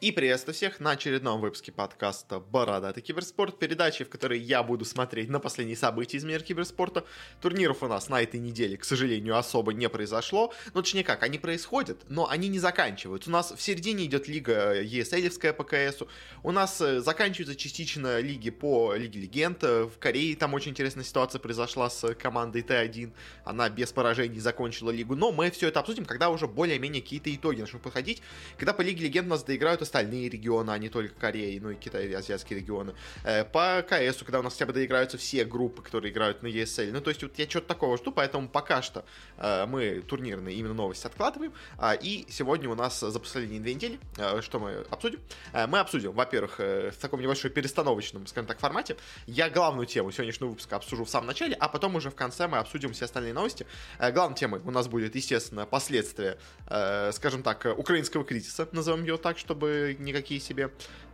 [0.00, 5.28] И приветствую всех на очередном выпуске подкаста «Бородатый киберспорт», передачи, в которой я буду смотреть
[5.28, 7.04] на последние события из мира киберспорта.
[7.42, 10.54] Турниров у нас на этой неделе, к сожалению, особо не произошло.
[10.72, 13.28] Ну, точнее как, они происходят, но они не заканчиваются.
[13.28, 16.08] У нас в середине идет лига ESL по КСу.
[16.42, 19.62] У нас э, заканчиваются частично лиги по Лиге Легенд.
[19.62, 23.12] В Корее там очень интересная ситуация произошла с командой Т1.
[23.44, 25.14] Она без поражений закончила лигу.
[25.14, 28.22] Но мы все это обсудим, когда уже более-менее какие-то итоги начнут подходить.
[28.56, 31.74] Когда по Лиге Легенд у нас доиграют остальные регионы, а не только Кореи, ну и
[31.74, 32.94] Китай, и азиатские регионы.
[33.24, 36.92] Э, по КС, когда у нас хотя бы доиграются все группы, которые играют на ESL.
[36.92, 39.04] Ну, то есть вот я что-то такого жду, поэтому пока что
[39.36, 41.52] э, мы турнирные именно новости откладываем.
[41.76, 45.20] А, и сегодня у нас за последние две недели, э, что мы обсудим?
[45.52, 48.96] Мы обсудим, во-первых, в таком небольшом перестановочном, скажем так, формате.
[49.26, 52.58] Я главную тему сегодняшнего выпуска обсужу в самом начале, а потом уже в конце мы
[52.58, 53.66] обсудим все остальные новости.
[53.98, 59.79] Главной темой у нас будет, естественно, последствия, скажем так, украинского кризиса, назовем его так, чтобы
[59.98, 60.70] никакие себе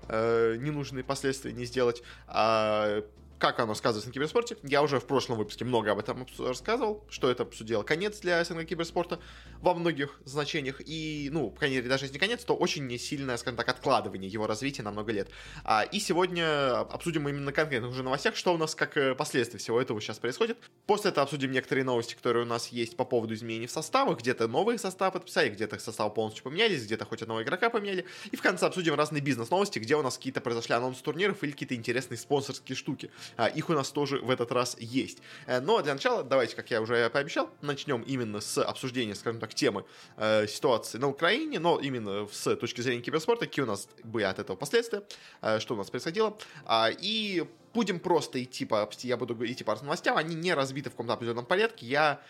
[0.08, 2.02] э, ненужные последствия не сделать.
[2.26, 3.04] А
[3.38, 4.56] как оно сказывается на киберспорте.
[4.62, 8.64] Я уже в прошлом выпуске много об этом рассказывал, что это обсудил конец для СНГ
[8.64, 9.20] киберспорта
[9.60, 10.80] во многих значениях.
[10.84, 13.68] И, ну, по крайней мере, даже если не конец, то очень не сильное, скажем так,
[13.68, 15.28] откладывание его развития на много лет.
[15.64, 19.80] А, и сегодня обсудим именно конкретных уже новостях, что у нас как э, последствия всего
[19.80, 20.58] этого сейчас происходит.
[20.86, 24.18] После этого обсудим некоторые новости, которые у нас есть по поводу изменений в составах.
[24.18, 28.06] Где-то новые составы подписали, где-то составы полностью поменялись, где-то хоть одного игрока поменяли.
[28.30, 31.74] И в конце обсудим разные бизнес-новости, где у нас какие-то произошли анонсы турниров или какие-то
[31.74, 33.10] интересные спонсорские штуки.
[33.36, 35.18] А, их у нас тоже в этот раз есть.
[35.46, 39.54] Э, но для начала, давайте, как я уже пообещал, начнем именно с обсуждения, скажем так,
[39.54, 39.84] темы
[40.16, 44.38] э, ситуации на Украине, но именно с точки зрения киберспорта, какие у нас были от
[44.38, 45.02] этого последствия,
[45.42, 46.36] э, что у нас происходило.
[46.64, 50.92] А, и будем просто идти по, я буду идти по новостям, они не разбиты в
[50.92, 52.20] каком-то определенном порядке, я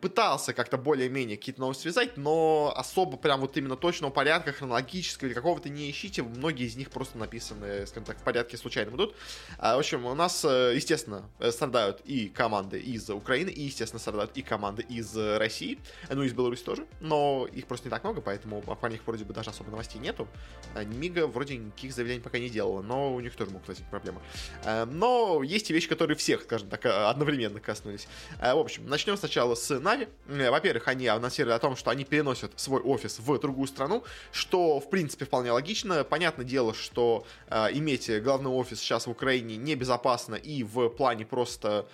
[0.00, 5.34] пытался как-то более-менее какие-то новости связать, но особо прям вот именно точного порядка, хронологического или
[5.34, 6.22] какого-то не ищите.
[6.22, 9.14] Многие из них просто написаны, скажем так, в порядке случайно идут.
[9.58, 14.00] А, в общем, у нас, э, естественно, э, страдают и команды из Украины, и, естественно,
[14.00, 15.78] страдают и команды из России,
[16.10, 19.32] ну, из Беларуси тоже, но их просто не так много, поэтому по них вроде бы
[19.32, 20.28] даже особо новостей нету.
[20.74, 24.20] А, Мига вроде никаких заявлений пока не делала, но у них тоже могут возникнуть проблемы.
[24.64, 28.06] А, но есть и вещи, которые всех, скажем так, одновременно коснулись.
[28.38, 29.93] В общем, начнем сначала с Нави.
[30.28, 34.80] Э, во-первых, они анонсировали о том, что они переносят свой офис в другую страну, что,
[34.80, 36.04] в принципе, вполне логично.
[36.04, 41.86] Понятное дело, что э, иметь главный офис сейчас в Украине небезопасно и в плане просто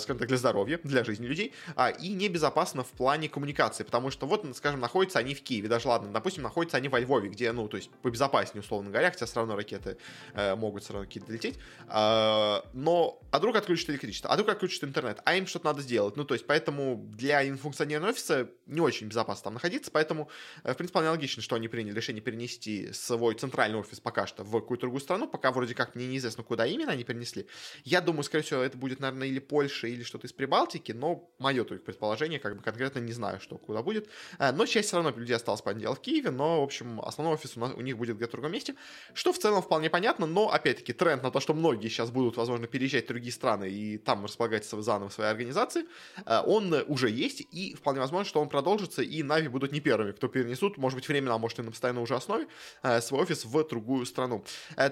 [0.00, 4.26] скажем так, для здоровья, для жизни людей, а, и небезопасно в плане коммуникации, потому что
[4.26, 7.68] вот, скажем, находятся они в Киеве, даже ладно, допустим, находятся они во Львове, где, ну,
[7.68, 9.98] то есть побезопаснее, условно говоря, хотя все равно ракеты
[10.34, 11.56] э, могут все равно какие-то лететь,
[11.88, 16.16] э, но, а вдруг отключат электричество, а вдруг отключат интернет, а им что-то надо сделать,
[16.16, 20.28] ну, то есть, поэтому для функционирования офиса не очень безопасно там находиться, поэтому,
[20.64, 24.52] э, в принципе, логично, что они приняли решение перенести свой центральный офис пока что в
[24.52, 27.46] какую-то другую страну, пока вроде как мне неизвестно, куда именно они перенесли.
[27.84, 31.28] Я думаю, скорее всего, это будет, наверное, или Польша, Польши или что-то из Прибалтики, но
[31.38, 34.08] мое только предположение, как бы конкретно не знаю, что куда будет.
[34.38, 37.34] Э, но часть все равно людей осталась, по дело, в Киеве, но, в общем, основной
[37.34, 38.74] офис у, нас, у них будет где-то в другом месте,
[39.12, 42.66] что в целом вполне понятно, но, опять-таки, тренд на то, что многие сейчас будут, возможно,
[42.66, 45.84] переезжать в другие страны и там располагать заново свои организации,
[46.24, 50.12] э, он уже есть, и вполне возможно, что он продолжится, и Нави будут не первыми,
[50.12, 52.46] кто перенесут, может быть, временно, а может и на постоянной уже основе,
[52.82, 54.44] э, свой офис в другую страну.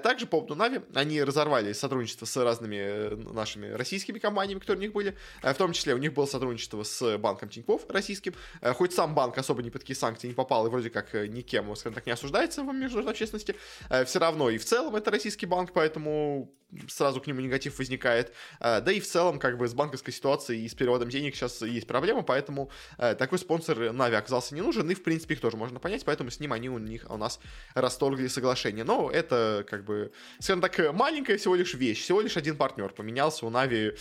[0.02, 4.92] Также по поводу Нави, они разорвали сотрудничество с разными нашими российскими компаниями, которые у них
[4.92, 5.16] были.
[5.42, 8.34] Э, в том числе у них было сотрудничество с банком Тинькофф российским.
[8.60, 11.26] Э, хоть сам банк особо ни под какие санкции не попал и вроде как э,
[11.26, 13.56] никем, скажем так, не осуждается в международной общественности,
[14.04, 16.52] все равно и в целом это российский банк, поэтому
[16.88, 18.32] сразу к нему негатив возникает.
[18.60, 21.86] Да и в целом, как бы, с банковской ситуацией и с переводом денег сейчас есть
[21.86, 26.04] проблема, поэтому такой спонсор Нави оказался не нужен, и, в принципе, их тоже можно понять,
[26.04, 27.38] поэтому с ним они у них у нас
[27.74, 28.84] расторгли соглашение.
[28.84, 33.46] Но это, как бы, скажем так, маленькая всего лишь вещь, всего лишь один партнер поменялся
[33.46, 33.92] у Нави.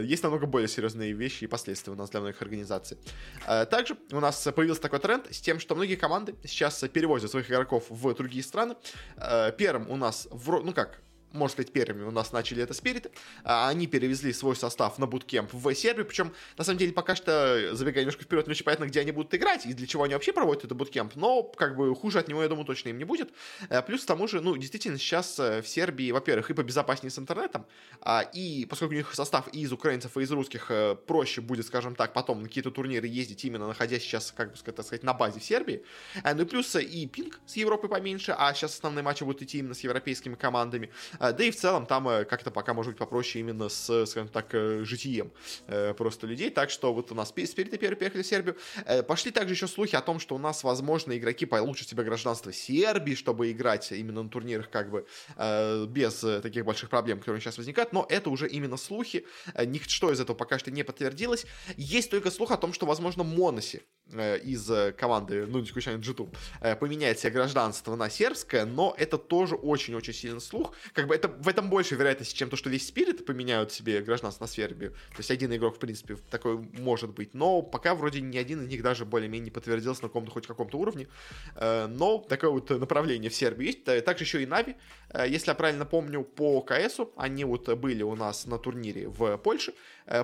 [0.00, 2.98] Есть намного более серьезные вещи и последствия у нас для многих организаций.
[3.46, 7.50] А, также у нас появился такой тренд с тем, что многие команды сейчас перевозят своих
[7.50, 8.76] игроков в другие страны.
[9.16, 11.00] А, первым у нас, в, ну как,
[11.32, 13.10] можно сказать, первыми у нас начали это Спириты.
[13.44, 18.04] Они перевезли свой состав на буткемп в Сербию, причем, на самом деле, пока что, забегая
[18.04, 20.64] немножко вперед, не очень понятно, где они будут играть и для чего они вообще проводят
[20.64, 23.30] этот буткемп, но, как бы, хуже от него, я думаю, точно им не будет.
[23.68, 27.18] Э, плюс, к тому же, ну, действительно, сейчас э, в Сербии, во-первых, и побезопаснее с
[27.18, 27.66] интернетом,
[28.00, 31.66] а, и поскольку у них состав и из украинцев, и из русских, э, проще будет,
[31.66, 35.40] скажем так, потом на какие-то турниры ездить, именно находясь сейчас, как бы сказать, на базе
[35.40, 35.84] в Сербии.
[36.24, 39.74] Ну и плюс и пинг с Европы поменьше, а сейчас основные матчи будут идти именно
[39.74, 40.90] с европейскими командами.
[41.20, 44.50] Да и в целом там как-то пока может быть попроще именно с, скажем так,
[44.82, 45.30] житием
[45.96, 48.56] просто людей, так что вот у нас спереди первый приехали в Сербию,
[49.06, 53.14] пошли также еще слухи о том, что у нас, возможно, игроки получат себе гражданство Сербии,
[53.14, 55.06] чтобы играть именно на турнирах как бы
[55.88, 59.26] без таких больших проблем, которые сейчас возникают, но это уже именно слухи,
[59.66, 61.46] ничто из этого пока что не подтвердилось,
[61.76, 63.82] есть только слух о том, что, возможно, Моноси
[64.12, 68.94] Э, из э, команды, ну, не исключая G2, э, поменяет себе гражданство на сербское, но
[68.98, 70.72] это тоже очень-очень сильный слух.
[70.92, 74.44] Как бы это, в этом больше вероятности, чем то, что весь Спирит поменяют себе гражданство
[74.44, 74.90] на Сербию.
[74.90, 77.34] То есть один игрок, в принципе, такой может быть.
[77.34, 80.78] Но пока вроде ни один из них даже более-менее не подтвердился на каком-то хоть каком-то
[80.78, 81.08] уровне.
[81.56, 83.84] Но такое вот направление в Сербии есть.
[84.04, 84.76] Также еще и Нави.
[85.26, 89.74] Если я правильно помню, по КСу они вот были у нас на турнире в Польше.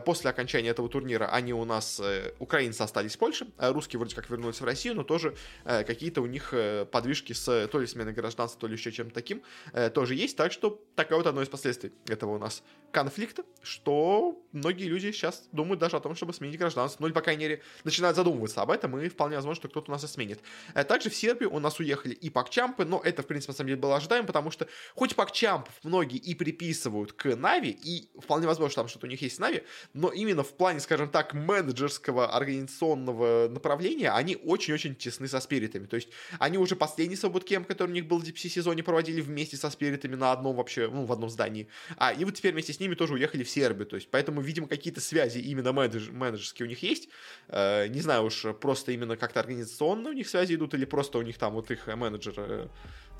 [0.05, 2.01] После окончания этого турнира они у нас,
[2.39, 6.27] украинцы остались в Польше, русские вроде как вернулись в Россию, но тоже э, какие-то у
[6.27, 9.43] них э, подвижки с то ли сменой гражданства, то ли еще чем-то таким
[9.73, 10.37] э, тоже есть.
[10.37, 15.49] Так что такое вот одно из последствий этого у нас конфликта, что многие люди сейчас
[15.53, 17.03] думают даже о том, чтобы сменить гражданство.
[17.03, 19.95] Ну или, по крайней мере, начинают задумываться об этом, и вполне возможно, что кто-то у
[19.95, 20.41] нас и сменит.
[20.75, 23.69] Э, также в Сербию у нас уехали и Пакчампы, но это, в принципе, на самом
[23.69, 28.71] деле было ожидаемо, потому что хоть Пакчампов многие и приписывают к Нави, и вполне возможно,
[28.71, 29.63] что там что-то у них есть с Нави,
[29.95, 35.87] но именно в плане, скажем так, менеджерского организационного направления они очень-очень тесны со спиритами.
[35.87, 36.09] То есть
[36.39, 40.15] они уже последний свободкемп, который у них был в DPC сезоне, проводили вместе со спиритами
[40.15, 41.69] на одном вообще, ну, в одном здании.
[41.97, 43.87] А, и вот теперь вместе с ними тоже уехали в Сербию.
[43.87, 47.09] То есть, поэтому, видимо, какие-то связи именно менедж, менеджерские у них есть.
[47.49, 51.23] Э, не знаю уж, просто именно как-то организационно у них связи идут, или просто у
[51.23, 52.69] них там вот их менеджер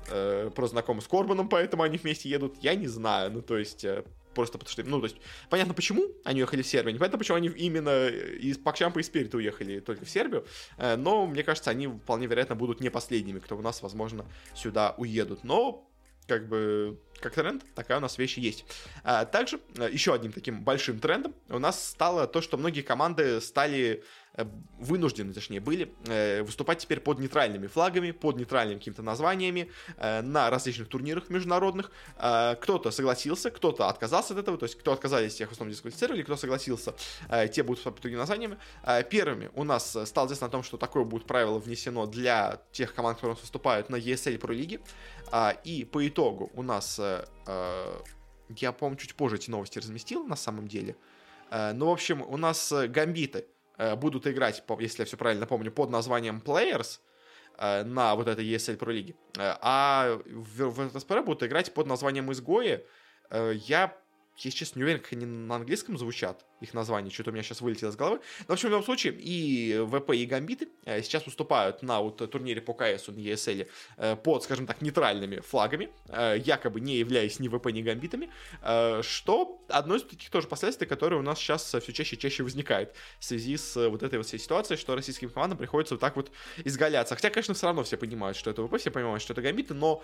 [0.09, 2.57] э, просто знакомы с Корбаном, поэтому они вместе едут.
[2.61, 3.31] Я не знаю.
[3.31, 4.03] Ну, то есть, э,
[4.37, 5.17] просто потому что, ну, то есть,
[5.49, 9.79] понятно, почему они уехали в Сербию, непонятно, почему они именно из Пакчампа и Спирита уехали
[9.79, 10.45] только в Сербию,
[10.77, 14.93] э, но, мне кажется, они вполне вероятно будут не последними, кто у нас, возможно, сюда
[14.97, 15.43] уедут.
[15.43, 15.89] Но,
[16.27, 18.65] как бы, как тренд, такая у нас вещь есть.
[19.03, 23.41] А, также, э, еще одним таким большим трендом у нас стало то, что многие команды
[23.41, 24.03] стали
[24.77, 30.49] вынуждены, точнее, были э, выступать теперь под нейтральными флагами, под нейтральными какими-то названиями э, на
[30.49, 31.91] различных турнирах международных.
[32.17, 36.35] Кто-то согласился, кто-то отказался от этого, то есть кто отказались, тех в основном дисквалифицировали, кто
[36.35, 36.93] согласился,
[37.51, 38.57] те будут под другими названиями.
[39.09, 43.17] Первыми у нас стало известно о том, что такое будет правило внесено для тех команд,
[43.17, 44.79] которые выступают на ESL Pro Лиге.
[45.63, 46.99] И по итогу у нас,
[47.47, 50.95] я, помню, чуть позже эти новости разместил на самом деле,
[51.51, 53.56] ну, в общем, у нас гамбиты– Э,
[53.95, 56.99] будут играть, если я все правильно помню, под названием Players
[57.57, 59.15] э, на вот этой ESL Pro Лиге.
[59.37, 62.83] Э, а в, в СПР будут играть под названием Изгои.
[63.31, 63.97] Я,
[64.37, 67.61] если честно, не уверен, как они на английском звучат их название, что-то у меня сейчас
[67.61, 68.19] вылетело из головы.
[68.41, 72.17] Но, в общем, в любом случае, и ВП, и Гамбиты э, сейчас выступают на вот
[72.31, 77.39] турнире по КС на ESL э, под, скажем так, нейтральными флагами, э, якобы не являясь
[77.39, 78.31] ни ВП, ни Гамбитами,
[79.01, 82.95] что одно из таких тоже последствий, которые у нас сейчас все чаще и чаще возникает
[83.19, 86.31] в связи с вот этой вот всей ситуацией, что российским командам приходится вот так вот
[86.63, 87.15] изгаляться.
[87.15, 90.03] Хотя, конечно, все равно все понимают, что это ВП, все понимают, что это Гамбиты, но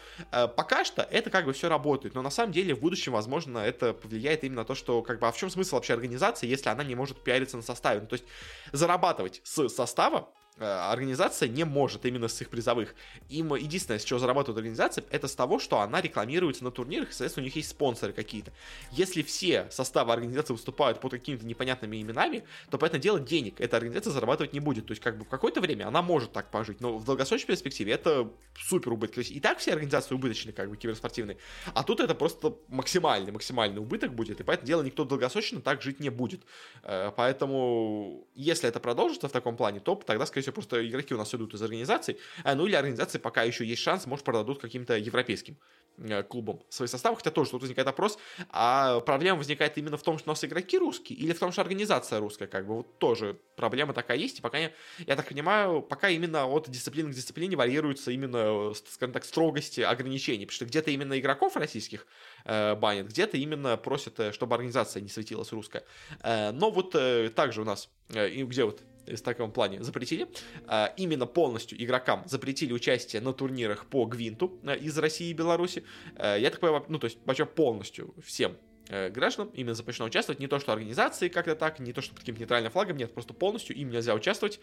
[0.56, 2.15] пока что это как бы все работает.
[2.15, 5.27] Но на самом деле в будущем, возможно, это повлияет именно на то, что как бы,
[5.27, 8.01] а в чем смысл вообще организации, если она не может пиариться на составе.
[8.01, 8.25] Ну, то есть
[8.71, 12.95] зарабатывать с состава Э, организация не может именно с их призовых.
[13.29, 17.11] Им единственное, с чего зарабатывает организация, это с того, что она рекламируется на турнирах, и,
[17.11, 18.51] соответственно, у них есть спонсоры какие-то.
[18.91, 23.77] Если все составы организации выступают под какими-то непонятными именами, то, по этому дело, денег эта
[23.77, 24.85] организация зарабатывать не будет.
[24.85, 27.94] То есть, как бы в какое-то время она может так пожить, но в долгосрочной перспективе
[27.94, 29.15] это супер убыток.
[29.15, 31.38] То есть, и так все организации убыточные, как бы, киберспортивные,
[31.73, 35.81] а тут это просто максимальный, максимальный убыток будет, и, по этому дело, никто долгосрочно так
[35.81, 36.41] жить не будет.
[36.83, 41.17] Э, поэтому, если это продолжится в таком плане, то тогда, скорее всего, просто игроки у
[41.17, 44.97] нас идут из организаций, а, ну или организации пока еще есть шанс, может, продадут каким-то
[44.97, 45.57] европейским
[45.97, 48.19] э, клубом свой состав, хотя тоже тут возникает вопрос,
[48.50, 51.62] а проблема возникает именно в том, что у нас игроки русские, или в том, что
[51.62, 55.81] организация русская, как бы, вот тоже проблема такая есть, и пока, я, я так понимаю,
[55.81, 60.91] пока именно от дисциплины к дисциплине варьируется именно, скажем так, строгости ограничений, потому что где-то
[60.91, 62.05] именно игроков российских
[62.45, 65.83] э, банят, где-то именно просят, э, чтобы организация не светилась русская.
[66.21, 70.27] Э, но вот э, также у нас, э, где вот в таком плане запретили.
[70.67, 75.83] А, именно полностью игрокам запретили участие на турнирах по Гвинту э, из России и Беларуси.
[76.15, 78.55] Э, я так понимаю, ну, то есть, вообще полностью всем
[78.89, 80.39] гражданам именно запрещено участвовать.
[80.39, 83.33] Не то, что организации как-то так, не то, что под каким-то нейтральным флагом, нет, просто
[83.33, 84.59] полностью им нельзя участвовать.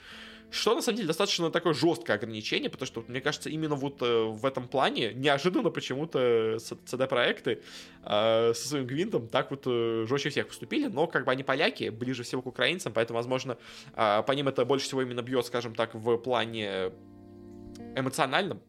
[0.50, 4.24] Что, на самом деле, достаточно такое жесткое ограничение, потому что, мне кажется, именно вот э,
[4.24, 7.62] в этом плане неожиданно почему-то CD-проекты
[8.04, 11.88] э, со своим гвинтом так вот э, жестче всех поступили, но как бы они поляки,
[11.90, 13.58] ближе всего к украинцам, поэтому, возможно,
[13.94, 16.92] э, по ним это больше всего именно бьет, скажем так, в плане
[17.96, 18.60] эмоциональном,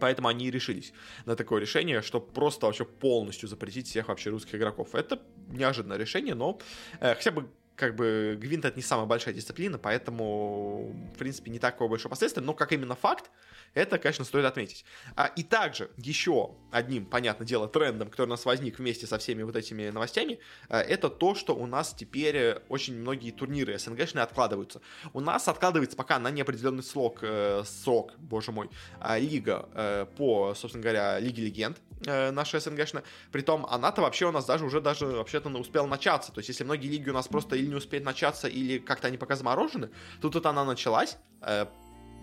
[0.00, 0.92] Поэтому они и решились
[1.26, 4.94] на такое решение, что просто вообще полностью запретить всех вообще русских игроков.
[4.94, 6.58] Это неожиданное решение, но
[7.00, 11.58] э, хотя бы как бы Гвинт это не самая большая дисциплина, поэтому, в принципе, не
[11.58, 13.30] такое большое последствие, но как именно факт,
[13.74, 14.84] это, конечно, стоит отметить.
[15.16, 19.42] А, и также еще одним, понятное дело, трендом, который у нас возник вместе со всеми
[19.42, 24.80] вот этими новостями, а, это то, что у нас теперь очень многие турниры СНГшные откладываются.
[25.12, 30.54] У нас откладывается пока на неопределенный срок, э, срок, боже мой, э, лига э, по,
[30.54, 33.04] собственно говоря, Лиге Легенд э, наша СНГшная.
[33.32, 36.32] Притом она-то вообще у нас даже уже даже вообще-то успела начаться.
[36.32, 39.18] То есть если многие лиги у нас просто или не успеют начаться, или как-то они
[39.18, 41.66] пока заморожены, тут она началась, э,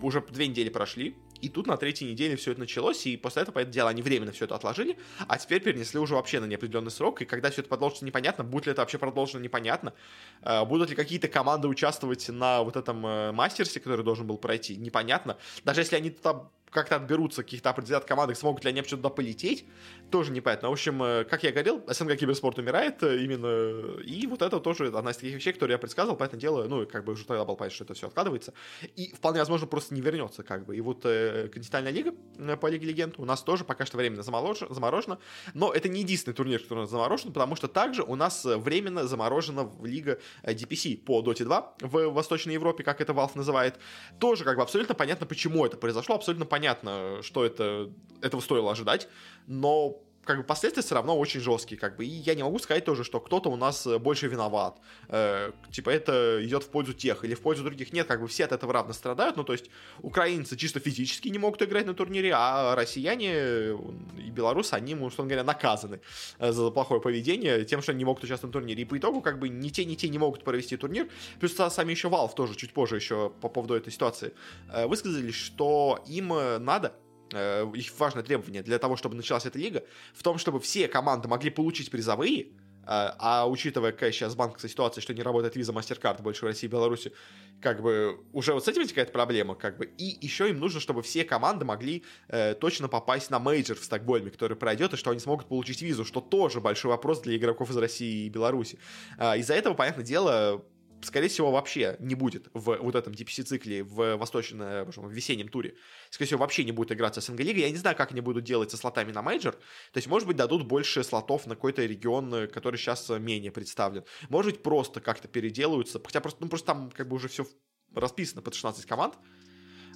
[0.02, 3.54] уже две недели прошли, и тут на третьей неделе все это началось, и после этого,
[3.54, 6.90] по это дело, они временно все это отложили, а теперь перенесли уже вообще на неопределенный
[6.90, 9.94] срок, и когда все это продолжится непонятно, будет ли это вообще продолжено непонятно,
[10.42, 14.76] э, будут ли какие-то команды участвовать на вот этом э, мастерсе, который должен был пройти,
[14.76, 15.36] непонятно.
[15.64, 19.64] Даже если они туда как-то отберутся каких-то определенных команд, смогут ли они вообще туда полететь,
[20.10, 20.68] тоже непонятно.
[20.68, 24.86] В общем, э, как я говорил, СНГ Киберспорт умирает э, именно, и вот это тоже
[24.86, 27.56] одна из таких вещей, которые я предсказывал, поэтому дело, ну, как бы уже тогда был
[27.56, 28.52] понятно, что это все откладывается,
[28.96, 30.76] и вполне возможно просто не вернется, как бы.
[30.76, 34.22] И вот э, континентальная лига э, по Лиге Легенд у нас тоже пока что временно
[34.22, 35.18] заморожена,
[35.54, 39.06] но это не единственный турнир, который у нас заморожен, потому что также у нас временно
[39.06, 43.78] заморожена лига DPC по Dota 2 в Восточной Европе, как это Valve называет.
[44.18, 47.88] Тоже как бы абсолютно понятно, почему это произошло, абсолютно понятно, понятно, что это,
[48.20, 49.08] этого стоило ожидать,
[49.46, 49.94] но
[50.28, 53.02] как бы последствия все равно очень жесткие, как бы, и я не могу сказать тоже,
[53.02, 57.40] что кто-то у нас больше виноват, э, типа это идет в пользу тех или в
[57.40, 59.70] пользу других, нет, как бы все от этого равно страдают, ну то есть
[60.02, 63.70] украинцы чисто физически не могут играть на турнире, а россияне
[64.18, 66.00] и белорусы, они, условно говоря, наказаны
[66.38, 69.22] э, за плохое поведение тем, что они не могут участвовать на турнире, и по итогу
[69.22, 71.08] как бы ни те, ни те не могут провести турнир,
[71.40, 74.34] плюс сами еще Valve тоже чуть позже еще по поводу этой ситуации
[74.70, 79.84] э, высказались, что им надо Э, их важное требование для того, чтобы началась эта лига,
[80.14, 82.46] в том, чтобы все команды могли получить призовые, э,
[82.86, 86.70] а учитывая, какая сейчас банковская ситуация, что не работает Visa, MasterCard больше в России и
[86.70, 87.12] Беларуси,
[87.60, 89.86] как бы уже вот с этим возникает проблема, как бы.
[89.98, 94.30] И еще им нужно, чтобы все команды могли э, точно попасть на мейджор в Стокгольме,
[94.30, 97.76] который пройдет, и что они смогут получить визу, что тоже большой вопрос для игроков из
[97.76, 98.78] России и Беларуси.
[99.18, 100.64] Э, из-за этого, понятное дело,
[101.02, 105.74] скорее всего, вообще не будет в вот этом DPC-цикле в восточном, в весеннем туре.
[106.10, 107.60] Скорее всего, вообще не будет играться СНГ Лига.
[107.60, 109.54] Я не знаю, как они будут делать со слотами на мейджор.
[109.54, 114.04] То есть, может быть, дадут больше слотов на какой-то регион, который сейчас менее представлен.
[114.28, 116.00] Может быть, просто как-то переделаются.
[116.04, 117.46] Хотя просто, ну, просто там как бы уже все
[117.94, 119.14] расписано под 16 команд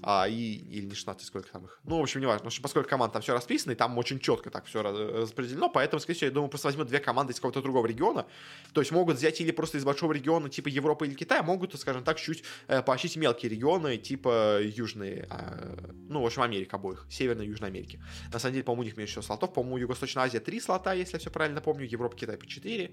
[0.03, 1.81] а, и, или не 16, сколько там их.
[1.85, 2.51] Ну, в общем, не важно.
[2.63, 6.27] Поскольку команд там все расписано, и там очень четко так все распределено, поэтому, скорее всего,
[6.27, 8.27] я думаю, просто возьмут две команды из какого-то другого региона.
[8.73, 12.03] То есть могут взять или просто из большого региона, типа Европы или Китая, могут, скажем
[12.05, 15.77] так, чуть э, поощрить мелкие регионы, типа Южные, э,
[16.09, 18.03] ну, в общем, Америка обоих, Северной и Южной Америки.
[18.33, 19.53] На самом деле, по-моему, у них меньше всего слотов.
[19.53, 22.91] По-моему, Юго-Восточная Азия 3 слота, если я все правильно помню, Европа, Китай по 4,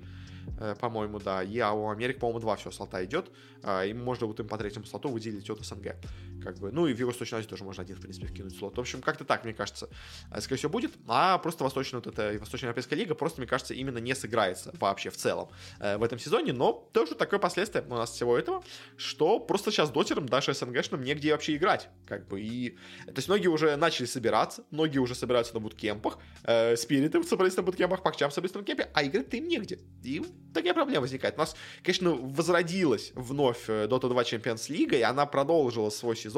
[0.60, 1.44] э, по-моему, да.
[1.44, 3.32] И а у Америки, по-моему, 2 все слота идет.
[3.64, 5.96] Э, и можно вот им по третьему слоту выделить от СНГ.
[6.44, 6.72] Как бы.
[6.72, 8.78] Ну, и в Юго-Восточной Азии тоже можно один, в принципе, вкинуть слот.
[8.78, 9.90] В общем, как-то так, мне кажется,
[10.32, 10.92] э, скорее всего, будет.
[11.08, 15.18] А просто Восточная вот эта Восточноевропейская лига просто, мне кажется, именно не сыграется вообще в
[15.18, 16.54] целом э, в этом сезоне.
[16.54, 18.64] Но тоже такое последствие у нас всего этого,
[18.98, 21.90] что просто сейчас дотерам, даже СНГшным, негде вообще играть.
[22.08, 22.72] Как бы и...
[23.06, 27.64] То есть многие уже начали собираться, многие уже собираются на буткемпах, э, спириты собрались на
[27.64, 29.80] буткемпах, пакчам собрались на буткемпе, а играть-то им негде.
[30.04, 30.22] И
[30.54, 31.36] такая проблема возникает.
[31.36, 36.29] У нас, конечно, возродилась вновь э, Dota 2 Champions League, и она продолжила свой сезон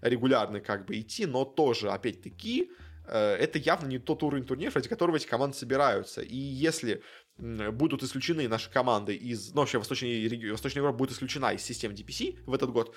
[0.00, 2.70] регулярный как бы идти, но тоже, опять-таки,
[3.06, 6.20] э, это явно не тот уровень турнира, ради которого эти команды собираются.
[6.20, 7.02] И если
[7.38, 9.54] будут исключены наши команды из...
[9.54, 12.94] Ну, вообще, Восточная, Восточная Европа будет исключена из системы DPC в этот год,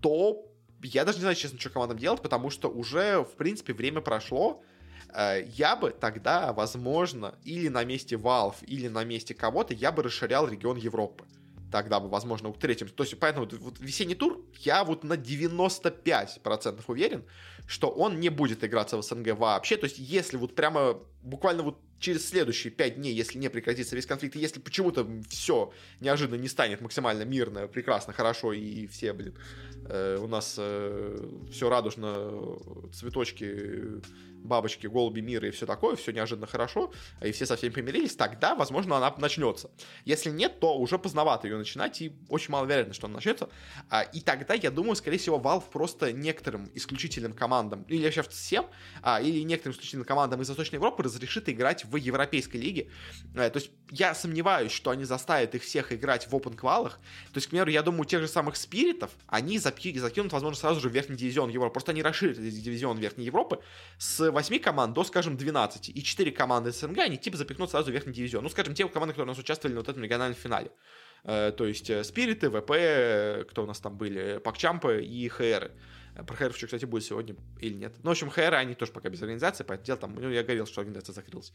[0.00, 0.46] то
[0.82, 4.62] я даже не знаю, честно, что командам делать, потому что уже, в принципе, время прошло,
[5.12, 10.02] э, я бы тогда, возможно, или на месте Valve, или на месте кого-то, я бы
[10.02, 11.26] расширял регион Европы
[11.70, 12.88] тогда бы, возможно, к третьим.
[12.88, 17.24] То есть, поэтому вот весенний тур я вот на 95% уверен,
[17.66, 19.76] что он не будет играться в СНГ вообще.
[19.76, 24.06] То есть, если вот прямо буквально вот через следующие 5 дней, если не прекратится весь
[24.06, 29.36] конфликт, и если почему-то все неожиданно не станет максимально мирно, прекрасно, хорошо, и все, блин,
[29.86, 32.58] э, у нас э, все радужно,
[32.92, 34.00] цветочки
[34.42, 36.92] бабочки, голуби мира и все такое, все неожиданно хорошо,
[37.22, 39.70] и все со всеми помирились, тогда, возможно, она начнется.
[40.04, 43.48] Если нет, то уже поздновато ее начинать, и очень маловероятно, что она начнется.
[43.88, 48.66] А, и тогда, я думаю, скорее всего, Valve просто некоторым исключительным командам, или вообще всем,
[49.02, 52.90] а, или некоторым исключительным командам из Восточной Европы разрешит играть в Европейской лиге.
[53.36, 56.98] А, то есть я сомневаюсь, что они заставят их всех играть в open квалах.
[57.32, 60.88] То есть, к примеру, я думаю, тех же самых спиритов они закинут, возможно, сразу же
[60.88, 61.74] в верхний дивизион Европы.
[61.74, 63.60] Просто они расширят дивизион Верхней Европы
[63.98, 65.90] с 8 команд до, скажем, 12.
[65.90, 68.42] И 4 команды СНГ, они типа запихнут сразу в верхний дивизион.
[68.42, 70.70] Ну, скажем, те команды, которые у нас участвовали на вот этом региональном финале.
[71.24, 75.70] Э, то есть э, Спириты, ВП, э, кто у нас там были, Пакчампы и ХР.
[76.26, 77.94] Про Хайров еще, кстати, будет сегодня или нет.
[78.02, 80.66] Ну, в общем, Хайра, они тоже пока без организации, поэтому дело там, ну, я говорил,
[80.66, 81.52] что организация закрылась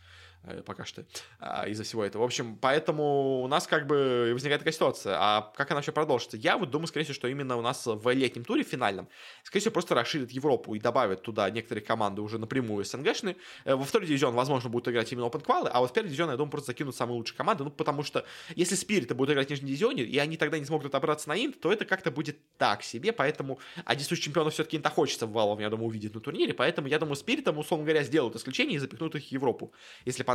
[0.66, 1.06] пока что
[1.40, 2.24] э, из-за всего этого.
[2.24, 5.18] В общем, поэтому у нас как бы возникает такая ситуация.
[5.20, 6.38] А как она вообще продолжится?
[6.38, 9.08] Я вот думаю, скорее всего, что именно у нас в летнем туре финальном,
[9.44, 13.36] скорее всего, просто расширит Европу и добавит туда некоторые команды уже напрямую СНГшные.
[13.66, 16.30] Э, во второй дивизион, возможно, будут играть именно Open Qual, а вот в первый дивизион,
[16.30, 18.26] я думаю, просто закинут самые лучшие команды, ну, потому что
[18.56, 21.60] если Спириты будут играть в нижнем дивизионе, и они тогда не смогут отобраться на Инт,
[21.60, 25.70] то это как-то будет так себе, поэтому а десять чемпионов все-таки Инта хочется Валов, я
[25.70, 29.24] думаю, увидит на турнире, поэтому я думаю, Спиритом, условно говоря, сделают исключение и запихнут их
[29.28, 29.74] в Европу,
[30.06, 30.35] если понадобится.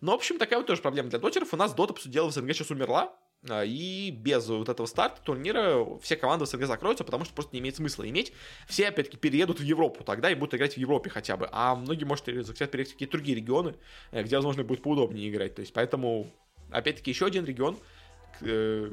[0.00, 1.52] Но, в общем, такая вот тоже проблема для дотеров.
[1.52, 3.14] У нас дота, по сути дела, в СНГ сейчас умерла,
[3.48, 7.54] а, и без вот этого старта турнира все команды в СНГ закроются, потому что просто
[7.54, 8.32] не имеет смысла иметь.
[8.68, 11.48] Все, опять-таки, переедут в Европу тогда и будут играть в Европе хотя бы.
[11.50, 13.76] А многие, может, захотят переехать в какие-то другие регионы,
[14.10, 15.54] э, где, возможно, будет поудобнее играть.
[15.54, 16.30] То есть, поэтому,
[16.70, 17.78] опять-таки, еще один регион,
[18.42, 18.92] э,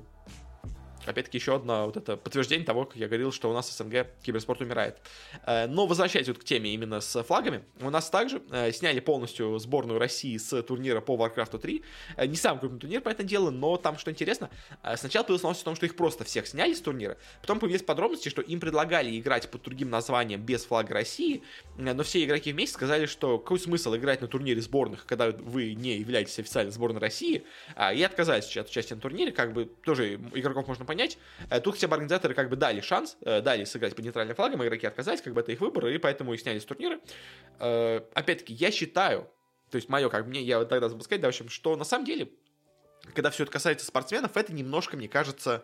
[1.08, 4.62] опять-таки, еще одно вот это подтверждение того, как я говорил, что у нас СНГ киберспорт
[4.62, 4.98] умирает.
[5.46, 9.58] Э, но возвращаясь вот к теме именно с флагами, у нас также э, сняли полностью
[9.60, 11.84] сборную России с турнира по Warcraft 3.
[12.18, 14.50] Э, не самый крупный турнир, по этому делу, но там, что интересно,
[14.96, 18.30] сначала появилась новость о том, что их просто всех сняли с турнира, потом появились подробности,
[18.30, 21.44] что им предлагали играть под другим названием без флага России,
[21.78, 25.98] но все игроки вместе сказали, что какой смысл играть на турнире сборных, когда вы не
[25.98, 27.44] являетесь официальной сборной России,
[27.94, 31.18] и отказались от участия на турнире, как бы тоже игроков можно понять, понять.
[31.50, 34.64] Э, тут хотя бы организаторы как бы дали шанс, э, дали сыграть под нейтральным флагом,
[34.64, 37.00] игроки отказались, как бы это их выбор, и поэтому их сняли с турнира.
[37.60, 39.30] Э, опять-таки, я считаю,
[39.70, 41.86] то есть мое, как мне, я вот тогда забыл сказать, да, в общем, что на
[41.86, 42.30] самом деле,
[43.14, 45.64] когда все это касается спортсменов, это немножко, мне кажется,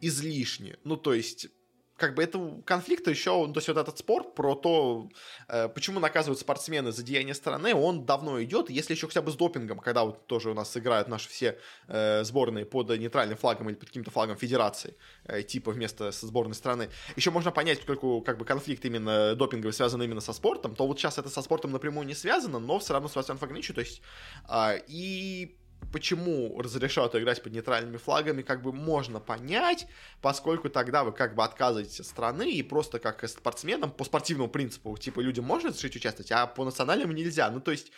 [0.00, 0.76] излишне.
[0.84, 1.48] Ну, то есть,
[1.96, 5.08] как бы этого конфликта еще, то есть вот этот спор про то,
[5.48, 9.34] э, почему наказывают спортсмены за деяния стороны, он давно идет, если еще хотя бы с
[9.34, 13.76] допингом, когда вот тоже у нас играют наши все э, сборные под нейтральным флагом или
[13.76, 18.44] под каким-то флагом федерации, э, типа вместо сборной страны, еще можно понять, поскольку как бы
[18.44, 22.14] конфликт именно допинговый связан именно со спортом, то вот сейчас это со спортом напрямую не
[22.14, 24.02] связано, но все равно связано в то есть
[24.48, 25.56] э, и
[25.92, 29.86] почему разрешают играть под нейтральными флагами, как бы можно понять,
[30.20, 34.96] поскольку тогда вы как бы отказываетесь от страны и просто как спортсменам по спортивному принципу,
[34.96, 37.50] типа, людям можно разрешить участвовать, а по национальному нельзя.
[37.50, 37.92] Ну, то есть,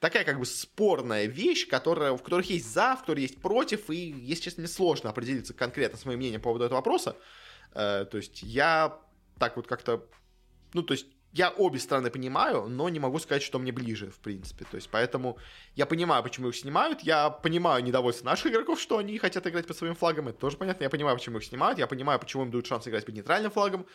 [0.00, 3.96] такая как бы спорная вещь, которая, в которых есть за, в которой есть против, и,
[3.96, 7.16] если честно, мне сложно определиться конкретно с моим мнением по поводу этого вопроса.
[7.74, 8.98] Э, то есть, я
[9.38, 10.06] так вот как-то,
[10.72, 14.18] ну, то есть, я обе стороны понимаю, но не могу сказать, что мне ближе, в
[14.18, 14.66] принципе.
[14.70, 15.38] То есть, поэтому
[15.74, 19.76] я понимаю, почему их снимают, я понимаю недовольство наших игроков, что они хотят играть под
[19.76, 22.66] своим флагом, это тоже понятно, я понимаю, почему их снимают, я понимаю, почему им дают
[22.66, 23.86] шанс играть под нейтральным флагом,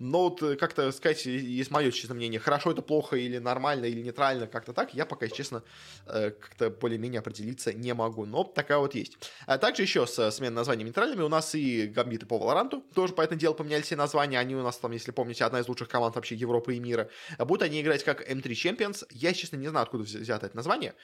[0.00, 4.00] но вот э, как-то сказать, есть мое честное мнение, хорошо это плохо или нормально или
[4.00, 5.62] нейтрально, как-то так, я пока, честно,
[6.06, 8.24] э, как-то более-менее определиться не могу.
[8.24, 9.18] Но такая вот есть.
[9.46, 13.20] А также еще с сменой названием нейтральными у нас и гамбиты по Валоранту тоже по
[13.20, 14.38] этому делу поменяли все названия.
[14.38, 17.10] Они у нас там, если помните, одна из лучших команд вообще Европы и мира.
[17.38, 19.06] Будут они играть как M3 Champions.
[19.10, 20.94] Я, честно, не знаю, откуда взято это название.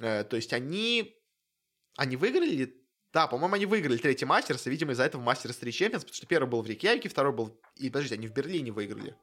[0.00, 1.16] Э, то есть они...
[1.96, 2.79] Они выиграли
[3.12, 6.26] да, по-моему, они выиграли третий мастерс, и, видимо, из-за этого мастерс 3 Champions, потому что
[6.26, 7.60] первый был в Рейкьявике, второй был...
[7.76, 9.16] И, подождите, они в Берлине выиграли.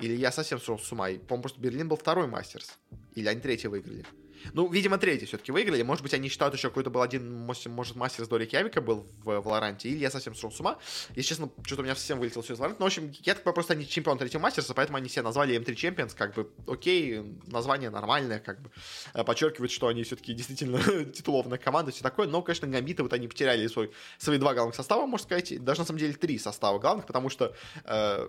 [0.00, 1.08] Или я совсем сошел с ума.
[1.08, 2.78] По-моему, просто Берлин был второй мастерс.
[3.14, 4.06] Или они третий выиграли.
[4.52, 5.82] Ну, видимо, третий все-таки выиграли.
[5.82, 9.40] Может быть, они считают еще какой-то был один, может, мастер с Дори Кявика был в
[9.40, 10.78] Валоранте, или я совсем сошел с ума.
[11.14, 12.80] Если честно, что-то у меня совсем вылетело все из Валоранта.
[12.80, 15.74] Но, в общем, я так просто они чемпион третьего мастерса, поэтому они все назвали M3
[15.74, 18.70] Champions, как бы, окей, название нормальное, как бы,
[19.14, 22.26] э, подчеркивает, что они все-таки действительно титулованная команда, все такое.
[22.26, 25.86] Но, конечно, гамбиты вот они потеряли свой, свои два главных состава, можно сказать, даже на
[25.86, 28.28] самом деле три состава главных, потому что э,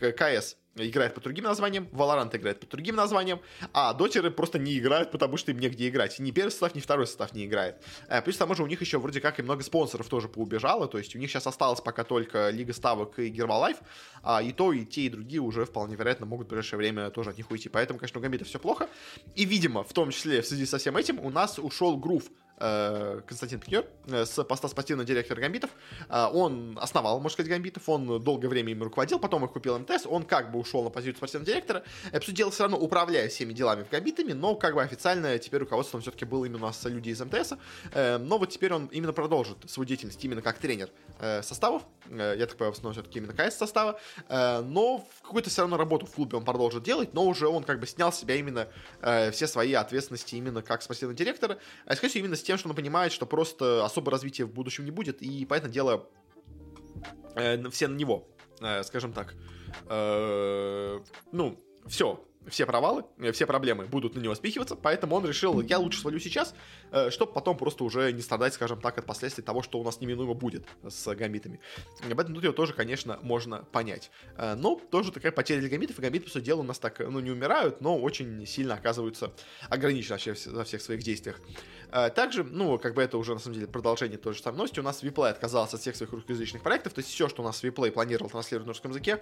[0.00, 3.40] КС играет под другим названием, Valorant играет под другим названием,
[3.72, 6.18] а дотеры просто не играют, потому что им негде играть.
[6.18, 7.76] Ни первый состав, ни второй состав не играет.
[8.08, 10.86] Э, плюс к тому же у них еще вроде как и много спонсоров тоже поубежало,
[10.88, 13.78] то есть у них сейчас осталось пока только Лига Ставок и Гербалайф,
[14.22, 17.30] а и то, и те, и другие уже вполне вероятно могут в ближайшее время тоже
[17.30, 17.68] от них уйти.
[17.68, 18.88] Поэтому, конечно, у Гамбита все плохо.
[19.34, 22.49] И, видимо, в том числе в связи со всем этим у нас ушел Грув Э,
[22.60, 25.70] Константин Пикнер э, с поста спортивного директора Гамбитов.
[26.10, 30.04] Э, он основал, можно сказать, Гамбитов, он долгое время им руководил, потом их купил МТС,
[30.04, 31.82] он как бы ушел на позицию спортивного директора.
[32.28, 36.26] Дела, все равно управляя всеми делами в Гамбитами, но как бы официально теперь руководством все-таки
[36.26, 37.54] был именно у нас люди из МТС.
[37.94, 40.90] Но вот теперь он именно продолжит свою деятельность именно как тренер
[41.42, 41.82] составов.
[42.10, 43.98] Я так понимаю, в основном все-таки именно КС состава.
[44.28, 47.86] Но какую-то все равно работу в клубе он продолжит делать, но уже он как бы
[47.86, 48.68] снял с себя именно
[49.32, 51.58] все свои ответственности именно как спортивного директора.
[51.86, 54.90] А, скорее именно с тем, что он понимает, что просто особо развития в будущем не
[54.90, 56.08] будет, и, поэтому дело,
[57.36, 58.26] э, все на него,
[58.60, 59.36] э, скажем так.
[59.88, 60.98] Э,
[61.30, 65.78] ну, все, все провалы, э, все проблемы будут на него спихиваться, поэтому он решил, я
[65.78, 66.54] лучше свалю сейчас,
[66.92, 70.00] э, чтобы потом просто уже не страдать, скажем так, от последствий того, что у нас
[70.00, 71.60] неминуемо будет с гамбитами.
[72.10, 74.10] Об этом тут его тоже, конечно, можно понять.
[74.36, 77.20] Э, но тоже такая потеря для гамбитов, и гамбиты, сути дела, у нас так, ну,
[77.20, 79.32] не умирают, но очень сильно оказываются
[79.68, 81.40] ограничены вообще во всех своих действиях.
[82.14, 84.82] Также, ну, как бы это уже, на самом деле, продолжение той же самой новости, у
[84.82, 87.90] нас Виплей отказался от всех своих русскоязычных проектов, то есть все, что у нас Виплей
[87.90, 89.20] планировал транслировать на русском языке,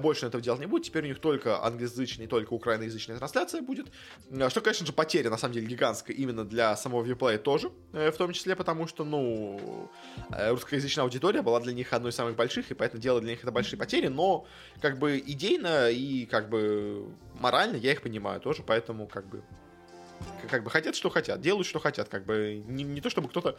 [0.00, 3.86] больше этого делать не будет, теперь у них только англоязычный, только украиноязычная трансляция будет.
[4.30, 8.10] Э, что, конечно же, потеря, на самом деле, гигантская именно для самого Viaplay тоже, э,
[8.10, 9.90] в том числе потому, что, ну,
[10.30, 13.42] э, русскоязычная аудитория была для них одной из самых больших, и поэтому дело для них
[13.42, 14.46] это большие потери, но,
[14.80, 19.42] как бы, идейно и, как бы, морально я их понимаю тоже, поэтому, как бы,
[20.50, 23.58] как бы хотят, что хотят, делают, что хотят, как бы не, не то, чтобы кто-то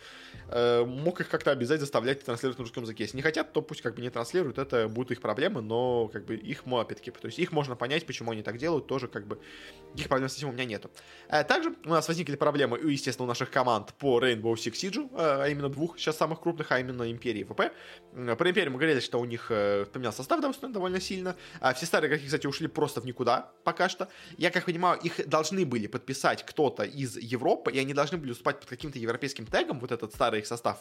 [0.49, 3.03] э, мог их как-то обязать заставлять транслировать на русском языке.
[3.03, 6.25] Если не хотят, то пусть как бы не транслируют, это будут их проблемы, но как
[6.25, 9.39] бы их, опять-таки, то есть их можно понять, почему они так делают, тоже как бы
[9.95, 10.89] их проблем с этим у меня нету.
[11.29, 15.43] А также у нас возникли проблемы, естественно, у наших команд по Rainbow Six Siege, э,
[15.43, 17.73] а именно двух сейчас самых крупных, а именно Империи и ВП.
[18.37, 21.35] Про Империю мы говорили, что у них э, поменялся состав довольно сильно.
[21.59, 24.07] А все старые игроки, кстати, ушли просто в никуда пока что.
[24.37, 28.59] Я, как понимаю, их должны были подписать кто-то из Европы, и они должны были уступать
[28.59, 30.79] под каким-то европейским тегом, вот этот старый их состав.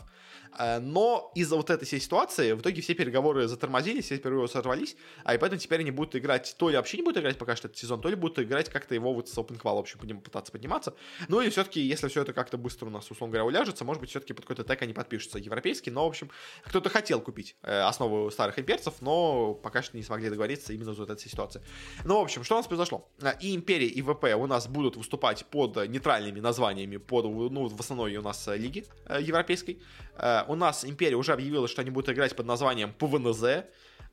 [0.59, 4.97] Э, но из-за вот этой всей ситуации в итоге все переговоры затормозились, все переговоры сорвались,
[5.25, 7.69] а и поэтому теперь они будут играть, то ли вообще не будут играть пока что
[7.69, 10.53] этот сезон, то ли будут играть как-то его вот с Open Qual, в общем, пытаться
[10.53, 10.95] подниматься.
[11.29, 14.11] Ну и все-таки, если все это как-то быстро у нас, условно говоря, уляжется, может быть,
[14.11, 16.31] все-таки под какой-то тег они подпишутся европейский, но, в общем,
[16.65, 21.01] кто-то хотел купить э, основу старых имперцев, но пока что не смогли договориться именно за
[21.01, 21.63] вот этой ситуации.
[22.05, 23.09] Ну, в общем, что у нас произошло?
[23.21, 27.81] Э, и Империя, и ВП у нас будут выступать под нейтральными названиями под, ну, в
[27.81, 29.79] основной у нас э, лиги э, европейской.
[30.19, 33.65] Э, у нас Империя уже объявила, что они будут играть под названием ПВНЗ.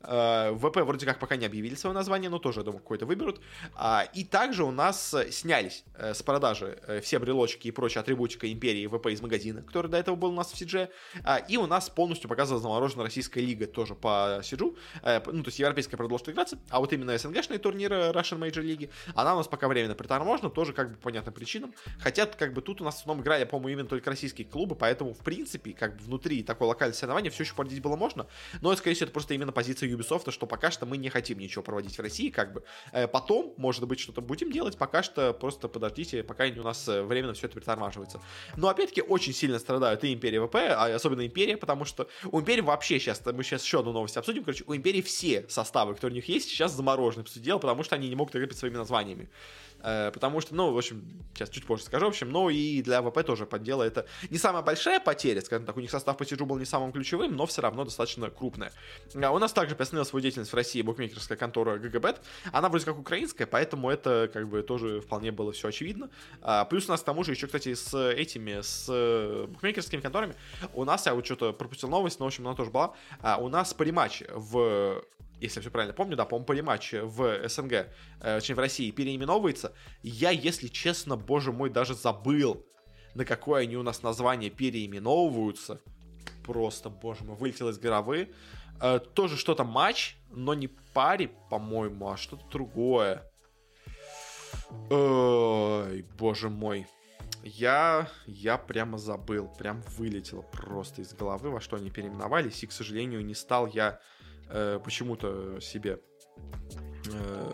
[0.04, 3.42] Э, ВП вроде как пока не объявили свое название, но тоже, я думаю, какое-то выберут.
[3.76, 8.52] А, и также у нас э, снялись э, с продажи все брелочки и прочая атрибутика
[8.52, 10.90] Империи ВП из магазина, который до этого был у нас в CG.
[11.24, 14.76] А, и у нас полностью показана заморожена Российская Лига тоже по CG.
[15.04, 19.34] Ну, то есть европейская продолжит играться, а вот именно СНГшные турниры Russian Major League, она
[19.34, 21.74] у нас пока временно приторможена, тоже как бы по понятным причинам.
[22.00, 25.14] Хотя, как бы тут у нас в основном играли, по-моему, именно только российские клубы, поэтому,
[25.14, 28.28] в принципе, как бы внутри такой локальной соревнования все еще проводить было можно,
[28.62, 31.64] но, скорее всего, это просто именно позиция Ubisoft, что пока что мы не хотим ничего
[31.64, 32.64] проводить в России, как бы.
[32.92, 37.04] Э, потом, может быть, что-то будем делать, пока что просто подождите, пока у нас э,
[37.04, 38.22] временно все это притормаживается.
[38.58, 42.62] Но, опять-таки, очень сильно страдают и Империя ВП, а особенно Империя, потому что у Империи
[42.62, 46.16] вообще сейчас, мы сейчас еще одну новость обсудим, короче, у Империи все составы, которые у
[46.16, 49.30] них есть, сейчас заморожены, по сути дела, потому что они не могут играть своими названиями.
[49.84, 53.02] Э, потому что, ну, в общем, сейчас чуть позже скажу, в общем, но и для
[53.02, 56.18] ВП тоже по сути дела это не самая большая потеря, скажем так, у них состав
[56.18, 58.72] по Сиджу был не самым ключевым, но все равно достаточно крупная.
[59.22, 62.22] А у нас также приостановила свою деятельность в России букмекерская контора GGBet,
[62.52, 66.10] она вроде как украинская, поэтому это как бы тоже вполне было все очевидно.
[66.42, 70.36] А, плюс у нас к тому же еще, кстати, с этими, с букмекерскими конторами,
[70.74, 73.50] у нас, я вот что-то пропустил новость, но, в общем, она тоже была, а, у
[73.50, 75.04] нас Parimatch в
[75.44, 77.88] если я все правильно помню, да, по-моему, полиматч в СНГ,
[78.22, 79.74] э, в России, переименовывается.
[80.02, 82.66] Я, если честно, боже мой, даже забыл,
[83.14, 85.82] на какое они у нас название переименовываются.
[86.46, 88.34] Просто, боже мой, вылетел из головы.
[88.82, 93.30] Э, тоже что-то матч, но не пари, по-моему, а что-то другое.
[94.90, 96.88] Ой, боже мой.
[97.44, 102.72] Я, я прямо забыл, прям вылетело просто из головы, во что они переименовались, и, к
[102.72, 104.00] сожалению, не стал я
[104.50, 106.00] э, почему-то себе
[107.12, 107.54] э,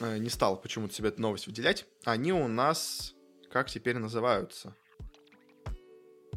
[0.00, 1.86] э, не стал почему-то себе эту новость выделять.
[2.04, 3.14] Они у нас
[3.50, 4.74] как теперь называются?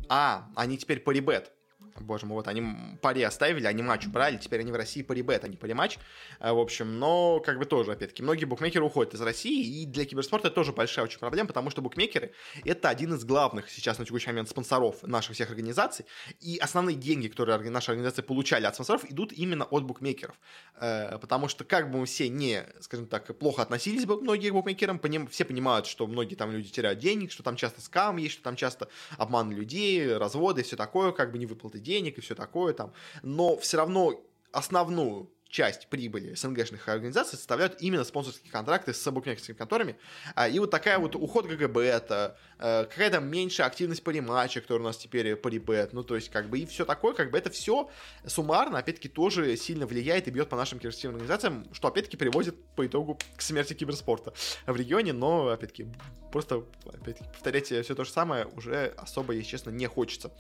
[0.08, 1.52] А, они теперь по.
[2.00, 2.64] Боже мой, вот они
[3.02, 5.98] пари оставили, они матч убрали, теперь они в России пари-бет, а не пари-матч.
[6.40, 10.06] Э, в общем, но как бы тоже, опять-таки, многие букмекеры уходят из России, и для
[10.06, 12.32] киберспорта это тоже большая очень проблема, потому что букмекеры—
[12.66, 16.06] это один из главных сейчас на текущий момент спонсоров наших всех организаций,
[16.40, 20.36] и основные деньги, которые наши организации получали от спонсоров, идут именно от букмекеров.
[20.76, 24.54] Э, потому что как бы мы все не, скажем так, плохо относились бы многие к
[24.54, 28.44] букмекерам, все понимают, что многие там люди теряют денег, что там часто скам есть, что
[28.44, 32.74] там часто обман людей, разводы все такое, как бы не выплаты денег и все такое
[32.74, 32.94] там.
[33.24, 39.98] Но все равно основную часть прибыли СНГшных организаций составляют именно спонсорские контракты с букмекерскими конторами.
[40.36, 44.84] А, и вот такая вот уход GGBet, это э, какая-то меньшая активность Parimatch а, которая
[44.84, 47.38] у нас теперь по ребет, ну то есть как бы и все такое, как бы
[47.38, 47.90] это все
[48.26, 52.86] суммарно, опять-таки, тоже сильно влияет и бьет по нашим киберспортивным организациям, что опять-таки приводит по
[52.86, 54.34] итогу к смерти киберспорта
[54.68, 55.88] в регионе, но опять-таки
[56.32, 60.32] просто опять повторять все то же самое уже особо, если честно, не хочется.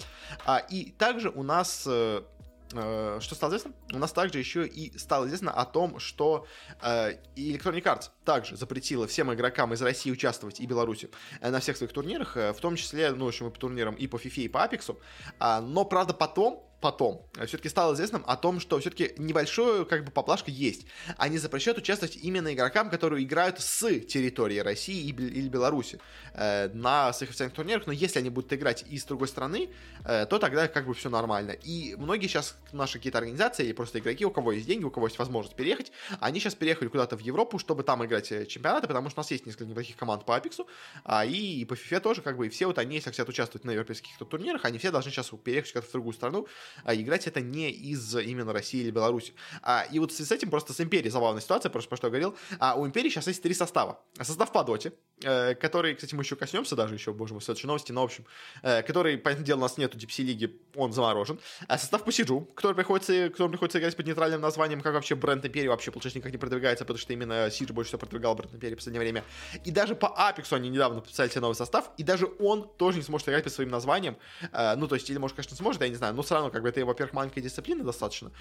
[0.45, 2.21] А, и также у нас э, Э,
[2.69, 3.71] что стало известно?
[3.93, 6.45] У нас также еще и стало известно о том, что
[6.81, 11.09] э, Electronic Arts также запретила всем игрокам из России участвовать и Беларуси
[11.41, 13.95] э, на всех своих турнирах, э, в том числе, ну, в общем, и по турнирам
[13.95, 14.95] и по FIFA, и по Apex.
[15.39, 20.11] А, но, правда, потом потом все-таки стало известным о том, что все-таки небольшую как бы
[20.11, 20.85] поблажка есть.
[21.17, 25.99] Они запрещают участвовать именно игрокам, которые играют с территории России или Беларуси
[26.33, 29.69] э, на своих официальных турнирах, но если они будут играть и с другой страны,
[30.05, 31.51] э, то тогда как бы все нормально.
[31.51, 35.07] И многие сейчас, наши какие-то организации или просто игроки, у кого есть деньги, у кого
[35.07, 39.09] есть возможность переехать, они сейчас переехали куда-то в Европу, чтобы там играть э, чемпионаты, потому
[39.09, 40.67] что у нас есть несколько неплохих команд по Апексу,
[41.03, 43.71] а, и по FIFA тоже, как бы, и все вот они, если хотят участвовать на
[43.71, 46.47] европейских турнирах, они все должны сейчас переехать куда-то в другую страну,
[46.85, 49.33] играть это не из именно России или Беларуси.
[49.61, 52.35] А, и вот с этим просто с Империей забавная ситуация, просто про что я говорил.
[52.59, 53.99] А у Империи сейчас есть три состава.
[54.21, 57.91] Состав по доте, э, который, кстати, мы еще коснемся даже еще, боже мой, следующей новости,
[57.91, 58.25] но, в общем,
[58.63, 61.39] э, который, понятное дело, у нас нету DPC лиги, он заморожен.
[61.67, 65.45] А состав по Сиджу, который приходится, которому приходится играть под нейтральным названием, как вообще бренд
[65.45, 68.75] Империи вообще, получается, никак не продвигается, потому что именно Сидж больше всего продвигал бренд Империи
[68.75, 69.23] в последнее время.
[69.65, 73.03] И даже по Апексу они недавно подписали себе новый состав, и даже он тоже не
[73.03, 74.17] сможет играть под своим названием.
[74.51, 76.63] Э, ну, то есть, или, может, конечно, сможет, я не знаю, но все равно, как
[76.63, 78.31] бы, это, во-первых, маленькая дисциплина достаточно.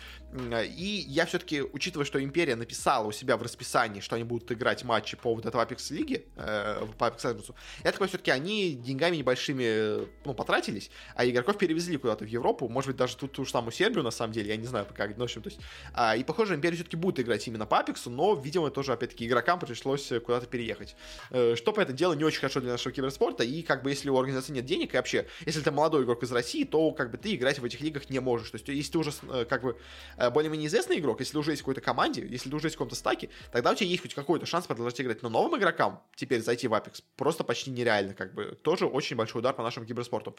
[0.52, 4.82] И я все-таки, учитывая, что Империя написала у себя в расписании, что они будут играть
[4.82, 7.54] матчи по вот этой Apex лиги, э, по Apex Legends,
[7.84, 12.88] я такой, все-таки они деньгами небольшими, ну, потратились, а игроков перевезли куда-то в Европу, может
[12.88, 15.14] быть, даже тут ту же самую Сербию, на самом деле, я не знаю пока, ну,
[15.14, 15.60] в общем, то есть,
[15.94, 19.60] а, и, похоже, Империя все-таки будет играть именно по Apex, но, видимо, тоже, опять-таки, игрокам
[19.60, 20.96] пришлось куда-то переехать.
[21.30, 24.10] Э, что, по это дело, не очень хорошо для нашего киберспорта, и, как бы, если
[24.10, 27.18] у организации нет денег, и вообще, если ты молодой игрок из России, то, как бы,
[27.18, 29.78] ты играть в этих лигах не можешь, то есть, если ты уже, э, как бы,
[30.16, 32.76] э, более-менее известный игрок, если ты уже есть в какой-то команде, если ты уже есть
[32.76, 35.22] в каком-то стаке, тогда у тебя есть хоть какой-то шанс продолжать играть.
[35.22, 38.58] Но новым игрокам теперь зайти в Apex просто почти нереально, как бы.
[38.62, 40.36] Тоже очень большой удар по нашему киберспорту.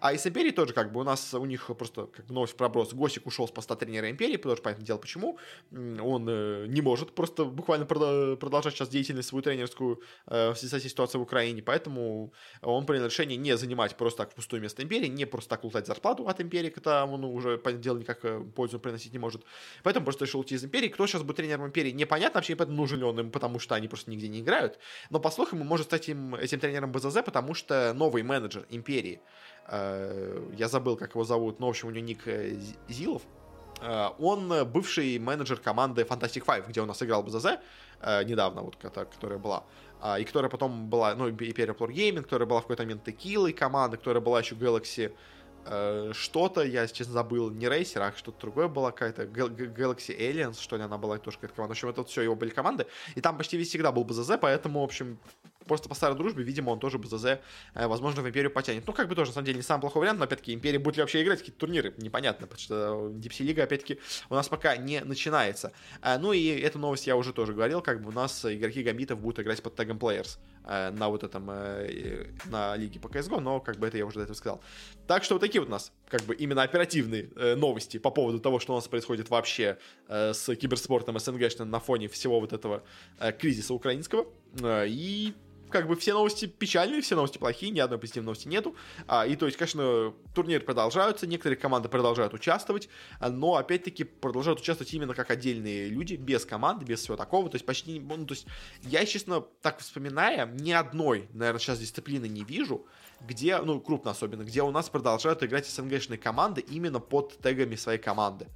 [0.00, 2.92] А из Империи тоже, как бы, у нас, у них просто, как бы, новость проброс.
[2.92, 5.38] Госик ушел с поста тренера Империи, потому что, понятное дело, почему.
[5.70, 11.20] Он э, не может просто буквально продолжать сейчас деятельность свою тренерскую в связи с ситуацией
[11.20, 15.50] в Украине, поэтому он принял решение не занимать просто так пустое место Империи, не просто
[15.50, 19.18] так лутать зарплату от Империи, когда он уже, понятное дело, никак э, пользу приносить не
[19.18, 19.42] может.
[19.82, 20.88] Поэтому просто решил уйти из Империи.
[20.88, 23.88] Кто сейчас будет тренером Империи, непонятно вообще, непонятно, нужен ли он им, потому что они
[23.88, 24.78] просто нигде не играют.
[25.10, 29.20] Но, по слухам, он может стать им, этим тренером БЗЗ, потому что новый менеджер Империи,
[29.68, 32.56] э, я забыл, как его зовут, но, в общем, у него ник э,
[32.88, 33.22] Зилов,
[34.18, 37.60] он бывший менеджер команды Fantastic Five, где у нас играл БЗЗ
[38.26, 39.64] недавно, вот, которая была.
[40.02, 43.52] А, и которая потом была, ну, Imperial Floor Gaming, которая была в какой-то момент Текилой
[43.52, 45.12] команда, которая была еще Galaxy
[46.12, 50.82] что-то, я, честно, забыл, не Рейсер, а что-то другое было какая-то, Galaxy Aliens, что ли,
[50.82, 51.74] она была тоже какая-то команда.
[51.74, 54.32] В общем, это вот все его были команды, и там почти весь всегда был БЗЗ,
[54.40, 55.18] поэтому, в общем,
[55.70, 57.38] просто по старой дружбе, видимо, он тоже БЗЗ, э,
[57.86, 58.84] возможно, в Империю потянет.
[58.88, 60.96] Ну, как бы тоже, на самом деле, не самый плохой вариант, но, опять-таки, Империя будет
[60.96, 65.00] ли вообще играть какие-то турниры, непонятно, потому что Дипси Лига, опять-таки, у нас пока не
[65.04, 65.72] начинается.
[66.02, 69.20] Э, ну, и эту новость я уже тоже говорил, как бы у нас игроки Гамбитов
[69.20, 73.86] будут играть под тегом Players на вот этом, на лиге по CSGO, но, как бы,
[73.86, 74.60] это я уже до этого сказал.
[75.06, 78.38] Так что вот такие вот у нас, как бы, именно оперативные э, новости по поводу
[78.38, 82.84] того, что у нас происходит вообще э, с киберспортом СНГ на фоне всего вот этого
[83.18, 84.26] э, кризиса украинского.
[84.60, 85.34] Э, и
[85.70, 88.76] как бы все новости печальные, все новости плохие, ни одной позитивной новости нету.
[89.06, 92.88] А, и то есть, конечно, турниры продолжаются, некоторые команды продолжают участвовать,
[93.20, 97.48] но опять-таки продолжают участвовать именно как отдельные люди, без команды, без всего такого.
[97.48, 98.46] То есть почти, ну, то есть
[98.82, 102.86] я, честно, так вспоминая, ни одной, наверное, сейчас дисциплины не вижу,
[103.20, 107.98] где, ну, крупно особенно, где у нас продолжают играть СНГшные команды именно под тегами своей
[107.98, 108.46] команды.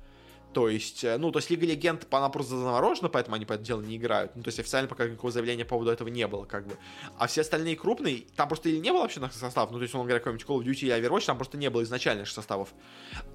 [0.55, 3.67] То есть, э, ну, то есть Лига Легенд, она просто заморожена, поэтому они по этому
[3.67, 4.37] делу не играют.
[4.37, 6.79] Ну, то есть официально пока никакого заявления по поводу этого не было, как бы.
[7.19, 9.95] А все остальные крупные, там просто или не было вообще наших составов, ну, то есть,
[9.95, 12.73] он говоря, какой-нибудь Call of Duty или Overwatch, там просто не было изначальных составов.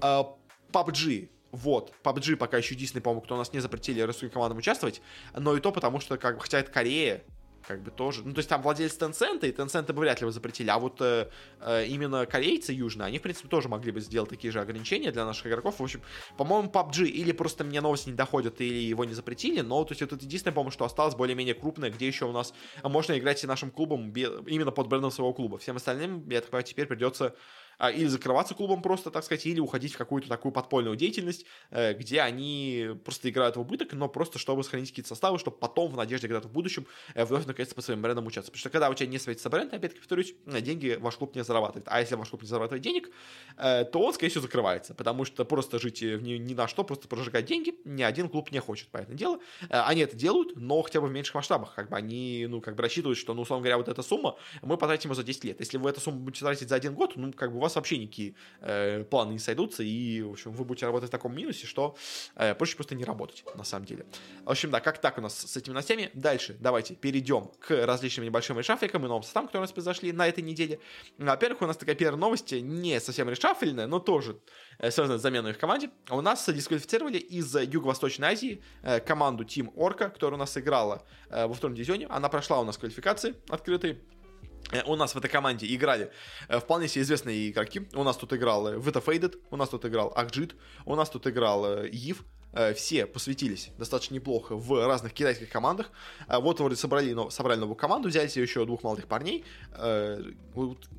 [0.00, 0.36] а,
[0.72, 5.02] PUBG, вот, PUBG пока еще единственный, по-моему, кто у нас не запретили российским командам участвовать,
[5.36, 7.22] но и то потому, что, как бы, хотя это Корея,
[7.66, 8.22] как бы тоже.
[8.24, 11.00] Ну, то есть там владелец Tencent, и Tencent бы вряд ли бы запретили, а вот
[11.00, 11.28] э,
[11.60, 15.24] э, именно корейцы южные, они, в принципе, тоже могли бы сделать такие же ограничения для
[15.24, 15.78] наших игроков.
[15.78, 16.02] В общем,
[16.36, 20.02] по-моему, PUBG или просто мне новости не доходят, или его не запретили, но, то есть,
[20.02, 23.70] это единственное, по-моему, что осталось более-менее крупное, где еще у нас можно играть и нашим
[23.70, 25.58] клубом именно под брендом своего клуба.
[25.58, 27.34] Всем остальным, я так понимаю, теперь придется
[27.88, 32.20] или закрываться клубом просто, так сказать, или уходить в какую-то такую подпольную деятельность, э, где
[32.20, 36.28] они просто играют в убыток, но просто чтобы сохранить какие-то составы, чтобы потом в надежде
[36.28, 38.52] когда-то в будущем э, вновь наконец-то по своим брендам участвовать.
[38.52, 41.44] Потому что когда у тебя не светится бренд, опять-таки повторюсь, э, деньги ваш клуб не
[41.44, 41.86] зарабатывает.
[41.88, 43.10] А если ваш клуб не зарабатывает денег,
[43.56, 47.46] то он, скорее всего, закрывается, потому что просто жить ни, ни на что, просто прожигать
[47.46, 49.38] деньги ни один клуб не хочет, понятное дело.
[49.68, 52.82] Они это делают, но хотя бы в меньших масштабах, как бы они, ну, как бы
[52.82, 55.60] рассчитывают, что, ну, условно говоря, вот эта сумма, мы потратим ее за 10 лет.
[55.60, 57.76] Если вы эту сумму будете тратить за один год, ну, как бы у вас вас
[57.76, 61.66] вообще никакие э, планы не сойдутся, и, в общем, вы будете работать в таком минусе,
[61.66, 61.96] что
[62.36, 64.06] э, проще просто не работать, на самом деле.
[64.44, 66.10] В общем, да, как так у нас с этими новостями.
[66.14, 70.26] Дальше давайте перейдем к различным небольшим решафликам и новым составам, которые у нас произошли на
[70.26, 70.80] этой неделе.
[71.18, 74.38] Во-первых, у нас такая первая новость, не совсем решафельная, но тоже
[74.78, 75.90] э, связанная с заменой в команде.
[76.10, 81.46] У нас дисквалифицировали из Юго-Восточной Азии э, команду Team Orca, которая у нас играла э,
[81.46, 82.06] во втором дивизионе.
[82.08, 83.98] Она прошла у нас квалификации открытые.
[84.72, 86.10] Э, у нас в этой команде играли
[86.48, 87.88] э, вполне себе известные игроки.
[87.94, 90.54] У нас тут играл Vita Faded, у нас тут играл Ахджит,
[90.84, 92.24] у нас тут играл Ив,
[92.74, 95.92] все посвятились достаточно неплохо в разных китайских командах.
[96.26, 99.44] Вот вроде собрали, но, собрали новую команду, взяли себе еще двух молодых парней.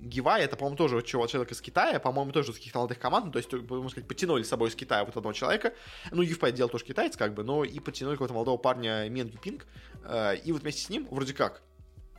[0.02, 3.38] Гивай, это, по-моему, тоже человек из Китая, по-моему, тоже из каких-то молодых команд, ну, то
[3.40, 5.74] есть, можно сказать, потянули с собой из Китая вот одного человека.
[6.12, 9.66] Ну, по дело тоже китаец, как бы, но и потянули какого-то молодого парня Мен Юпинг.
[10.46, 11.64] И вот вместе с ним, вроде как,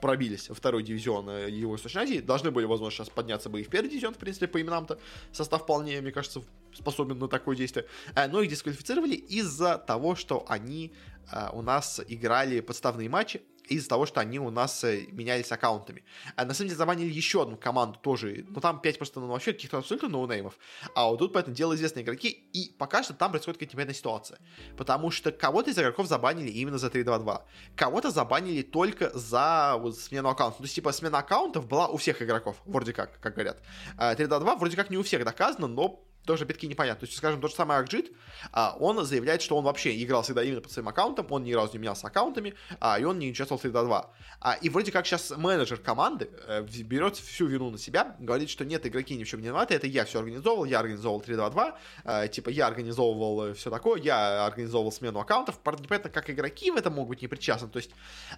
[0.03, 3.65] пробились во второй дивизион э, его Восточной Азии, должны были, возможно, сейчас подняться бы и
[3.65, 4.99] в первый дивизион, в принципе, по именам-то.
[5.33, 6.43] Состав вполне, мне кажется,
[6.75, 7.87] способен на такое действие.
[8.15, 10.93] Э, но их дисквалифицировали из-за того, что они
[11.33, 16.05] э, у нас играли подставные матчи, из-за того, что они у нас э, менялись аккаунтами.
[16.37, 19.53] А на самом деле забанили еще одну команду тоже, но там 5 просто ну, вообще
[19.53, 20.59] каких-то абсолютно ноунеймов.
[20.95, 24.39] А вот тут, поэтому дело известные игроки, и пока что там происходит какая-то непонятная ситуация.
[24.77, 27.43] Потому что кого-то из игроков забанили именно за 3-2-2.
[27.77, 30.59] Кого-то забанили только за вот, смену аккаунта.
[30.59, 33.63] То есть, типа, смена аккаунтов была у всех игроков, вроде как, как говорят.
[33.99, 37.01] 3-2-2 а вроде как не у всех доказано, но тоже, опять-таки, непонятно.
[37.01, 38.13] То есть, скажем, тот же самый Акджит,
[38.53, 41.73] а, он заявляет, что он вообще играл всегда именно под своим аккаунтом, он ни разу
[41.75, 44.07] не менялся аккаунтами, а, и он не участвовал в 3-2.
[44.45, 48.65] А, и вроде как сейчас менеджер команды э, берет всю вину на себя, говорит, что
[48.65, 52.29] нет, игроки ни в чем не виноваты, это я все организовывал, я организовывал 3-2-2, э,
[52.29, 56.77] типа я организовывал э, все такое, я организовывал смену аккаунтов, правда, непонятно, как игроки в
[56.77, 57.91] этом могут быть не причастны, то есть,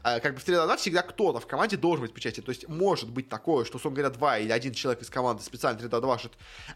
[0.02, 3.30] как бы в 3-2-2 всегда кто-то в команде должен быть причастен, то есть, может быть
[3.30, 6.30] такое, что, условно говоря, два или один человек из команды специально 3-2-2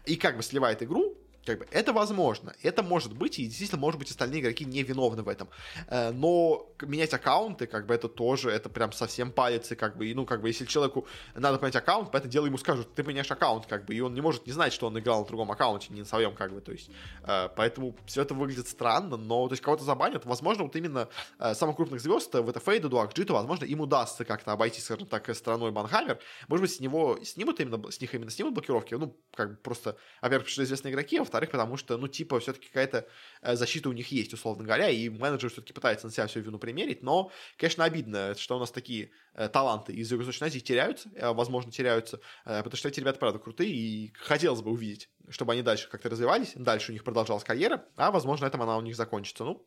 [0.05, 1.08] и как бы сливает игру,
[1.45, 5.23] как бы это возможно, это может быть, и действительно, может быть, остальные игроки не виновны
[5.23, 5.49] в этом.
[5.87, 10.07] Э, но менять аккаунты, как бы это тоже, это прям совсем палец, и как бы,
[10.07, 13.03] и, ну, как бы, если человеку надо поменять аккаунт, по это дело ему скажут, ты
[13.03, 15.51] меняешь аккаунт, как бы, и он не может не знать, что он играл на другом
[15.51, 16.89] аккаунте, не на своем, как бы, то есть,
[17.23, 21.07] э, поэтому все это выглядит странно, но, то есть, кого-то забанят, возможно, вот именно
[21.39, 25.33] э, самых крупных звезд, в это Фейду, Дуакджиту, возможно, им удастся как-то обойти, скажем так,
[25.35, 29.51] страной Банхаммер, может быть, с него снимут именно, с них именно снимут блокировки, ну, как
[29.51, 33.07] бы просто, во-первых, известные игроки, а во-вторых, потому что, ну, типа, все-таки какая-то
[33.41, 36.57] э, защита у них есть, условно говоря, и менеджер все-таки пытается на себя всю вину
[36.57, 41.31] примерить, но, конечно, обидно, что у нас такие э, таланты из Юго-Восточной Азии теряются, э,
[41.31, 45.87] возможно, теряются, потому что эти ребята, правда, крутые, и хотелось бы увидеть, чтобы они дальше
[45.89, 49.43] как-то развивались, дальше у них продолжалась карьера, а, возможно, этом она у них закончится.
[49.43, 49.65] Ну,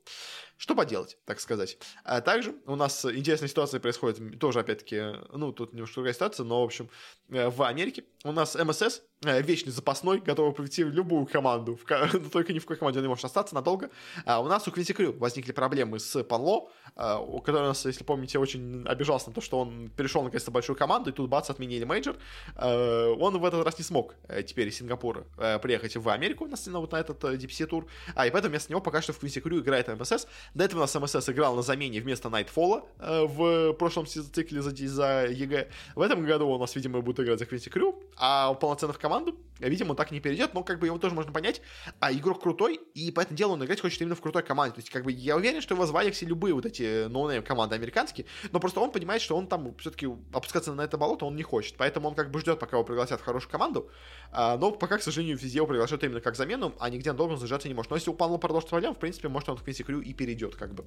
[0.56, 1.78] что поделать, так сказать.
[2.04, 5.00] А также у нас интересная ситуация происходит, тоже, опять-таки,
[5.32, 6.90] ну, тут немножко другая ситуация, но, в общем,
[7.28, 12.62] в Америке у нас MSS, вечный запасной, готовый прийти любую команду, в, только ни в
[12.62, 13.90] какой команде он не может остаться надолго.
[14.24, 18.04] А у нас у Quincy Crew возникли проблемы с Панло, а, у которого, нас, если
[18.04, 21.84] помните, очень обижался на то, что он перешел наконец-то большую команду, и тут бац, отменили
[21.84, 22.16] мейджор.
[22.56, 26.46] А, он в этот раз не смог э, теперь из Сингапура э, приехать в Америку
[26.46, 29.18] на, вот на этот DPC э, тур, а и поэтому вместо него пока что в
[29.18, 30.26] Quincy Crew играет MSS.
[30.54, 34.70] До этого у нас MSS играл на замене вместо Nightfall а в прошлом цикле за,
[34.70, 35.68] за EG.
[35.94, 39.36] В этом году у нас, видимо, будет играть за Quincy Crew, а полноценно в команду,
[39.58, 41.60] видимо, он так не перейдет, но как бы его тоже можно понять.
[42.00, 44.74] А игрок крутой, и по этому делу он играть хочет именно в крутой команде.
[44.74, 47.74] То есть, как бы, я уверен, что его звали все любые вот эти ноунейм команды
[47.74, 51.42] американские, но просто он понимает, что он там все-таки опускаться на это болото он не
[51.42, 51.76] хочет.
[51.76, 53.90] Поэтому он как бы ждет, пока его пригласят в хорошую команду.
[54.30, 57.36] А, но пока, к сожалению, везде его приглашают именно как замену, а нигде он должен
[57.36, 57.90] задержаться не может.
[57.90, 60.56] Но если у Панло продолжит проблем, в принципе, может он в Квинси Крю и перейдет,
[60.56, 60.84] как бы.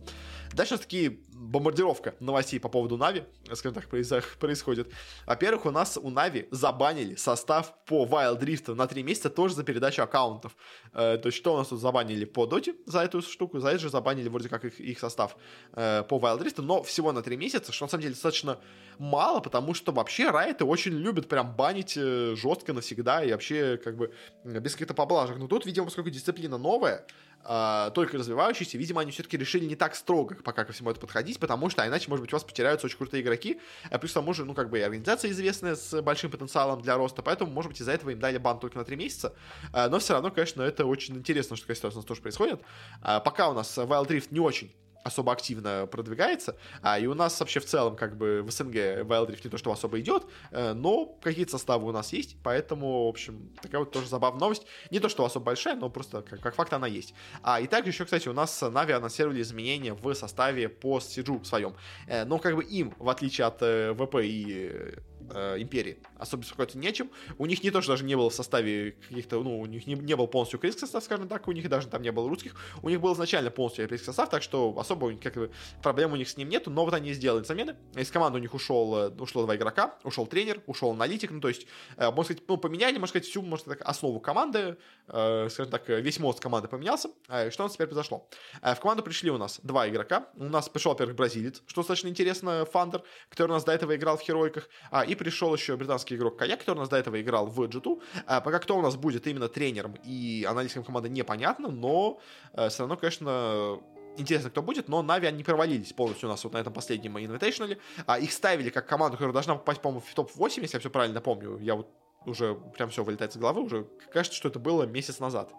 [0.53, 3.87] Дальше таки бомбардировка новостей по поводу Нави, скажем так,
[4.39, 4.91] происходит.
[5.25, 9.63] Во-первых, у нас у Нави забанили состав по Wild Rift на 3 месяца тоже за
[9.63, 10.55] передачу аккаунтов.
[10.93, 13.79] Э, то есть, что у нас тут забанили по Доте за эту штуку, за это
[13.79, 15.35] же забанили вроде как их, их состав
[15.73, 18.57] э, по Wild Rift, но всего на 3 месяца, что на самом деле достаточно
[18.99, 23.97] мало, потому что вообще райты очень любят прям банить э, жестко навсегда и вообще как
[23.97, 25.37] бы без каких-то поблажек.
[25.37, 29.95] Но тут, видимо, поскольку дисциплина новая, э, только развивающаяся, видимо, они все-таки решили не так
[29.95, 32.97] строго пока ко всему это подходить, потому что иначе, может быть, у вас потеряются очень
[32.97, 33.59] крутые игроки,
[33.91, 36.97] а плюс к тому же, ну, как бы и организация известная с большим потенциалом для
[36.97, 39.33] роста, поэтому, может быть, из-за этого им дали бан только на 3 месяца,
[39.73, 42.61] э, но все равно, конечно, это очень интересно, что такая ситуация у нас тоже происходит.
[43.03, 44.71] Э, пока у нас Wild Rift не очень
[45.05, 48.75] особо активно продвигается, а, и у нас вообще в целом как бы в СНГ
[49.05, 53.09] Wildrift не то, что особо идет, э, но какие-то составы у нас есть, поэтому, в
[53.09, 54.65] общем, такая вот тоже забавная новость.
[54.89, 57.13] Не то, что особо большая, но просто как, как факт она есть.
[57.43, 61.75] А, и также еще, кстати, у нас Нави анонсировали изменения в составе по Сиджу своем.
[62.07, 64.95] Э, но как бы им, в отличие от э, ВП и
[65.29, 65.97] э, империи.
[66.17, 67.09] Особо беспокоиться нечем.
[67.37, 69.95] У них не то, что даже не было в составе каких-то, ну, у них не,
[69.95, 72.55] не был полностью украинский состав, скажем так, у них даже там не было русских.
[72.81, 75.51] У них был изначально полностью европейский состав, так что особо как бы,
[75.81, 77.75] проблем у них с ним нету, но вот они сделали замены.
[77.95, 81.47] Из команды у них ушел, э, ушло два игрока, ушел тренер, ушел аналитик, ну, то
[81.47, 81.67] есть,
[81.97, 85.87] э, можно сказать, ну, поменяли, можно сказать, всю, можно сказать, основу команды, э, скажем так,
[85.89, 87.09] весь мозг команды поменялся.
[87.27, 88.27] Э, что у нас теперь произошло?
[88.61, 90.27] Э, в команду пришли у нас два игрока.
[90.35, 94.17] У нас пришел, во-первых, бразилец, что достаточно интересно, Фандер, который у нас до этого играл
[94.17, 97.47] в Херойках, а, и пришел еще британский игрок Кая, который у нас до этого играл
[97.47, 98.01] в G2.
[98.25, 102.19] А, пока кто у нас будет именно тренером и аналитиком команды непонятно, но
[102.53, 103.79] а, все равно, конечно,
[104.17, 107.77] интересно, кто будет, но Нави они провалились полностью у нас вот на этом последнем Invitational.
[108.05, 111.21] А, их ставили как команду, которая должна попасть, по-моему, в топ-8, если я все правильно
[111.21, 111.57] помню.
[111.59, 111.87] Я вот
[112.25, 115.53] уже прям все вылетает с головы, уже кажется, что это было месяц назад.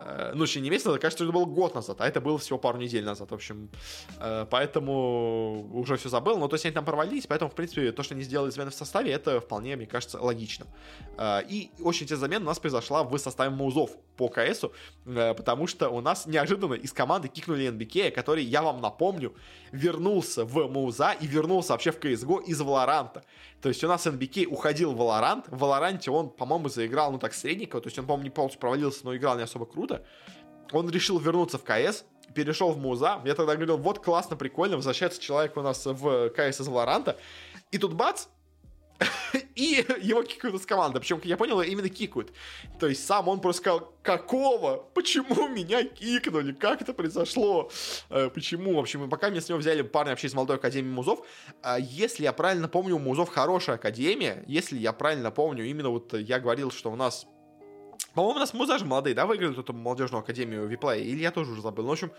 [0.00, 2.58] Э, ну, еще не месяц назад, кажется, это было год назад, а это было всего
[2.58, 3.70] пару недель назад, в общем.
[4.18, 8.02] Э, поэтому уже все забыл, но то есть они там порвались, поэтому, в принципе, то,
[8.02, 10.66] что они сделали замены в составе, это вполне, мне кажется, логично.
[11.16, 14.72] Э, и очень интересная замена у нас произошла в составе Маузов по КСу,
[15.04, 19.32] потому что у нас неожиданно из команды кикнули НБК, который, я вам напомню,
[19.72, 23.22] вернулся в Мауза и вернулся вообще в CSGO из Валоранта.
[23.62, 25.44] То есть у нас NBK уходил в Valorant.
[25.46, 27.80] В Valorant он, по-моему, заиграл, ну так, средненько.
[27.80, 30.04] То есть он, по-моему, не полностью провалился, но играл не особо круто.
[30.72, 32.04] Он решил вернуться в КС,
[32.34, 33.20] перешел в Муза.
[33.24, 37.16] Я тогда говорил, вот классно, прикольно, возвращается человек у нас в КС из Valorant.
[37.70, 38.26] И тут бац,
[39.54, 41.00] и его кикают из команды.
[41.00, 42.32] Причем, как я понял, именно кикают.
[42.78, 44.88] То есть сам он просто сказал, какого?
[44.94, 46.52] Почему меня кикнули?
[46.52, 47.70] Как это произошло?
[48.10, 48.74] Э, почему?
[48.74, 51.20] В общем, пока меня с него взяли парни вообще из молодой академии музов.
[51.62, 54.44] А если я правильно помню, музов хорошая академия.
[54.46, 57.26] Если я правильно помню, именно вот я говорил, что у нас
[58.14, 61.52] по-моему, у нас муза же молодые, да, выиграли эту молодежную академию Виплея, или я тоже
[61.52, 61.84] уже забыл.
[61.84, 62.10] Ну, в общем,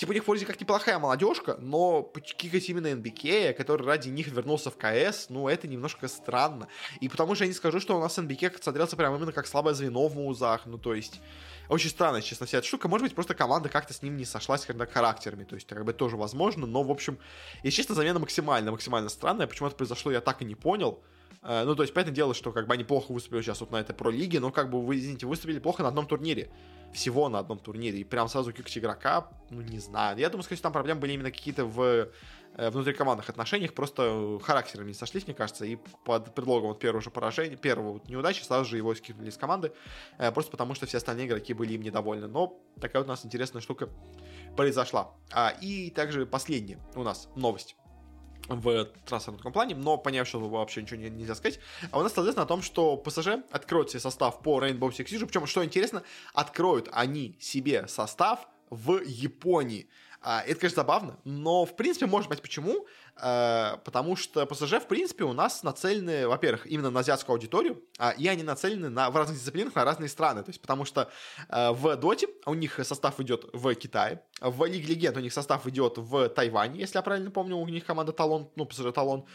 [0.00, 4.70] Типа у них вроде как неплохая молодежка, но кикать именно НБК, который ради них вернулся
[4.70, 6.68] в КС, ну, это немножко странно.
[7.02, 9.74] И потому что я не скажу, что у нас НБК смотрелся прямо именно как слабое
[9.74, 11.20] звено в музах, ну, то есть...
[11.68, 12.88] Очень странно, честно, вся эта штука.
[12.88, 15.44] Может быть, просто команда как-то с ним не сошлась когда характерами.
[15.44, 16.66] То есть, как бы тоже возможно.
[16.66, 17.16] Но, в общем,
[17.62, 19.46] если честно, замена максимально, максимально странная.
[19.46, 21.00] Почему это произошло, я так и не понял.
[21.42, 23.76] Э, ну, то есть, понятное дело, что как бы они плохо выступили сейчас вот на
[23.80, 26.50] этой про-лиге, но как бы вы, извините, выступили плохо на одном турнире.
[26.92, 27.98] Всего на одном турнире.
[27.98, 30.18] И прям сразу кикать игрока, ну, не знаю.
[30.18, 32.08] Я думаю, скорее там проблемы были именно какие-то в
[32.56, 37.10] э, внутрикомандных отношениях, просто характерами не сошлись, мне кажется, и под предлогом вот первого же
[37.10, 39.72] поражения, первого вот неудачи сразу же его скинули из команды,
[40.18, 42.26] э, просто потому что все остальные игроки были им недовольны.
[42.26, 43.88] Но такая вот у нас интересная штука
[44.56, 45.14] произошла.
[45.32, 47.76] А, и также последняя у нас новость
[48.50, 51.60] в трансферном плане, но поняв, что вообще ничего не, нельзя сказать.
[51.90, 55.26] А у нас, соответственно, о том, что ПСЖ откроет себе состав по Rainbow Six Siege,
[55.26, 56.02] причем, что интересно,
[56.34, 59.88] откроют они себе состав в Японии.
[60.22, 62.86] А, это, конечно, забавно, но, в принципе, может быть, почему?
[63.16, 68.10] А, потому что ПСЖ, в принципе, у нас нацелены, во-первых, именно на азиатскую аудиторию, а,
[68.10, 70.42] и они нацелены на, в разных дисциплинах на разные страны.
[70.42, 71.10] То есть, потому что
[71.48, 75.96] в Доте у них состав идет в Китае, в Лиге Легенд у них состав идет
[75.96, 79.26] в Тайване, если я правильно помню, у них команда Талон, ну, ПСЖ Талон.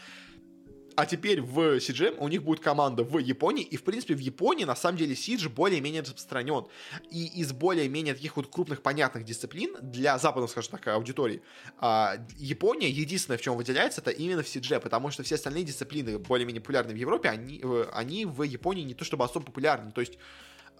[0.96, 4.64] А теперь в CG у них будет команда в Японии, и, в принципе, в Японии,
[4.64, 6.66] на самом деле, Сидж более-менее распространен.
[7.10, 11.42] И из более-менее таких вот крупных понятных дисциплин для западной, скажем так, аудитории,
[11.78, 16.18] а, Япония единственное, в чем выделяется, это именно в CG, потому что все остальные дисциплины
[16.18, 19.92] более-менее популярны в Европе, они, э, они в Японии не то чтобы особо популярны.
[19.92, 20.18] То есть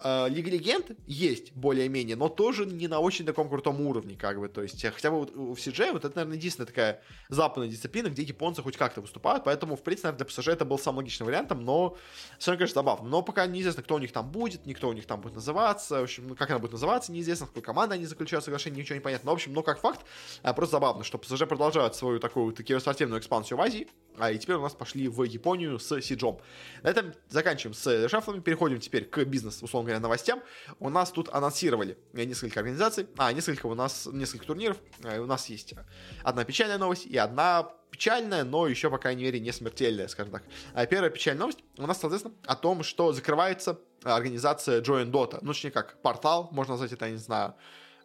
[0.03, 4.61] Лига Легенд есть более-менее, но тоже не на очень таком крутом уровне, как бы, то
[4.61, 8.61] есть, хотя бы вот в CJ, вот это, наверное, единственная такая западная дисциплина, где японцы
[8.61, 11.97] хоть как-то выступают, поэтому, в принципе, наверное, для PSG это был самым логичным вариантом, но
[12.37, 15.05] все равно, конечно, забавно, но пока неизвестно, кто у них там будет, никто у них
[15.05, 18.05] там будет называться, в общем, ну, как она будет называться, неизвестно, с какой командой они
[18.05, 20.01] заключают соглашение, ничего не понятно, но, в общем, но как факт,
[20.43, 23.87] а, просто забавно, что PSG продолжают свою такую такую спортивную экспансию в Азии,
[24.17, 26.39] а и теперь у нас пошли в Японию с Сиджом.
[26.83, 30.41] На этом заканчиваем с шафлами, переходим теперь к бизнес, условно говоря, новостям
[30.79, 34.77] у нас тут анонсировали несколько организаций, а, несколько у нас, несколько турниров.
[35.03, 35.73] Э, у нас есть
[36.23, 40.43] одна печальная новость и одна печальная, но еще, по крайней мере, не смертельная, скажем так.
[40.73, 45.39] А первая печальная новость у нас, соответственно, о том, что закрывается организация Join Dota.
[45.41, 47.55] Ну, точнее как, портал, можно назвать это, я не знаю,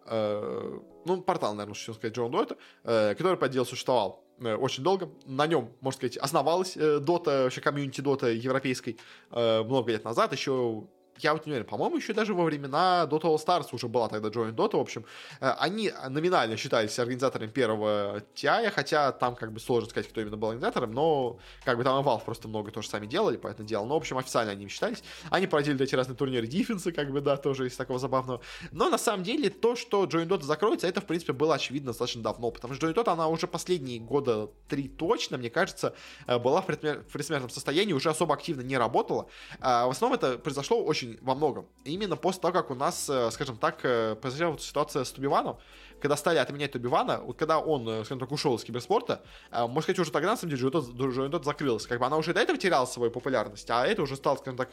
[0.07, 5.11] э, ну, портал, наверное, лучше сказать, Join Dota, э, который, по делу, существовал очень долго.
[5.27, 8.99] На нем, можно сказать, основалась э, Dota, вообще комьюнити Dota европейской
[9.31, 10.85] э, много лет назад, еще
[11.19, 14.29] я вот не уверен, по-моему, еще даже во времена Dota All Stars уже была тогда
[14.29, 15.05] Joint Dota, в общем,
[15.41, 20.37] э, они номинально считались организаторами первого TI, хотя там как бы сложно сказать, кто именно
[20.37, 23.87] был организатором, но как бы там и Valve просто много тоже сами делали, поэтому делал,
[23.87, 25.03] но, в общем, официально они считались.
[25.31, 28.41] Они проводили эти разные турниры дефенса, как бы, да, тоже из такого забавного.
[28.71, 32.23] Но на самом деле то, что Joint Dota закроется, это, в принципе, было очевидно достаточно
[32.23, 35.95] давно, потому что Joint Dota, она уже последние года три точно, мне кажется,
[36.27, 39.29] э, была в предсмертном состоянии, уже особо активно не работала.
[39.61, 41.67] А в основном это произошло очень очень во многом.
[41.85, 45.59] Именно после того, как у нас, э, скажем так, э, произошла вот ситуация с Тубиваном,
[46.01, 49.23] когда стали отменять Тубивана, вот когда он, э, скажем так, ушел из киберспорта,
[49.53, 51.89] можно сказать, уже тогда, на самом деле, Джойнот закрылся.
[51.89, 54.71] Как бы она уже до этого теряла свою популярность, а это уже стало, скажем так,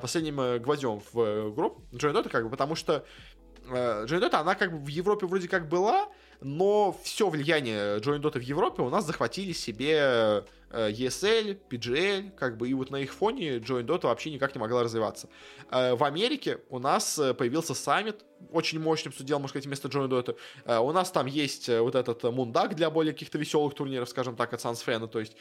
[0.00, 3.04] последним гвоздем в группу Джойнота, как бы, потому что
[3.68, 6.08] Джойнота, она как бы в Европе вроде как была,
[6.40, 10.44] но все влияние Джойндота в Европе у нас захватили себе
[10.76, 14.60] Э, ESL, PGL, как бы, и вот на их фоне Join Dota вообще никак не
[14.60, 15.28] могла развиваться.
[15.70, 20.08] Э, в Америке у нас э, появился саммит, очень мощным, делал, можно сказать, вместо Join
[20.08, 20.80] Dota.
[20.80, 24.60] У нас там есть вот этот Мундак для более каких-то веселых турниров, скажем так, от
[24.60, 25.36] Сансфена, то есть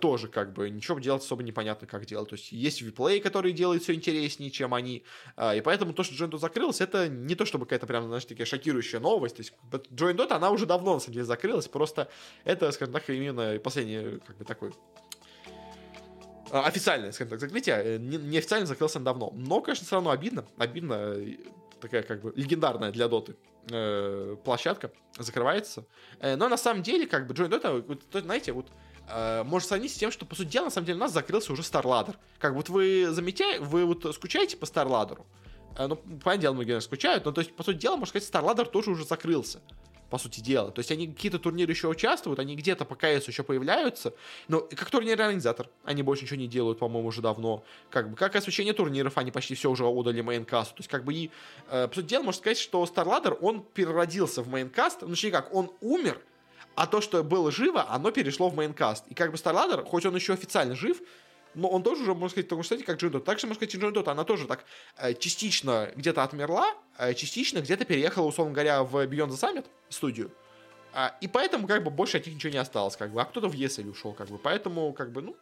[0.00, 2.28] тоже как бы ничего делать особо непонятно, как делать.
[2.28, 5.04] То есть есть виплей, который делает все интереснее, чем они,
[5.38, 8.46] и поэтому то, что Join Dota закрылась, это не то, чтобы какая-то прям, знаешь, такая
[8.46, 9.36] шокирующая новость.
[9.36, 9.54] То есть
[9.90, 12.08] Join Dota, она уже давно, на самом деле, закрылась, просто
[12.44, 14.72] это, скажем так, именно последнее, как бы, такой
[16.50, 19.32] официальное, скажем так, закрытие, э, неофициально закрылся давно.
[19.34, 20.44] Но, конечно, все равно обидно.
[20.58, 21.36] Обидно, э,
[21.82, 23.36] такая как бы легендарная для доты
[23.70, 25.84] э, площадка закрывается.
[26.22, 28.68] но на самом деле, как бы, Join Dota, вот, знаете, вот
[29.44, 31.62] может сравнить с тем, что, по сути дела, на самом деле, у нас закрылся уже
[31.62, 32.16] StarLadder.
[32.38, 35.20] Как вот вы замечаете, вы вот скучаете по StarLadder?
[35.76, 38.90] Ну, понятное дело, многие скучают, но, то есть, по сути дела, можно сказать, StarLadder тоже
[38.90, 39.60] уже закрылся
[40.12, 40.70] по сути дела.
[40.70, 44.12] То есть они какие-то турниры еще участвуют, они где-то по КС еще появляются,
[44.46, 47.64] но как турнирный организатор они больше ничего не делают, по-моему, уже давно.
[47.88, 50.74] Как бы как освещение турниров они почти все уже отдали мейнкасту.
[50.74, 51.30] То есть как бы и,
[51.70, 55.54] э, по сути дела, можно сказать, что StarLadder, он переродился в Maincast, ну, точнее как,
[55.54, 56.20] он умер,
[56.74, 59.06] а то, что было живо, оно перешло в Maincast.
[59.08, 61.00] И как бы StarLadder, хоть он еще официально жив,
[61.54, 64.24] но он тоже уже, можно сказать, такой кстати, как Джин Также, можно сказать, Джин она
[64.24, 64.64] тоже так
[64.98, 66.66] э, частично где-то отмерла,
[66.98, 70.30] э, частично где-то переехала, условно говоря, в Beyond the Summit студию.
[70.94, 73.48] А, и поэтому, как бы, больше от них ничего не осталось, как бы, а кто-то
[73.48, 75.36] в ESL ушел, как бы, поэтому, как бы, ну,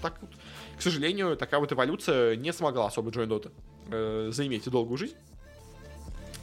[0.00, 0.30] так вот,
[0.78, 3.52] к сожалению, такая вот эволюция не смогла особо joinDOTA
[3.90, 5.16] э, заиметь долгую жизнь.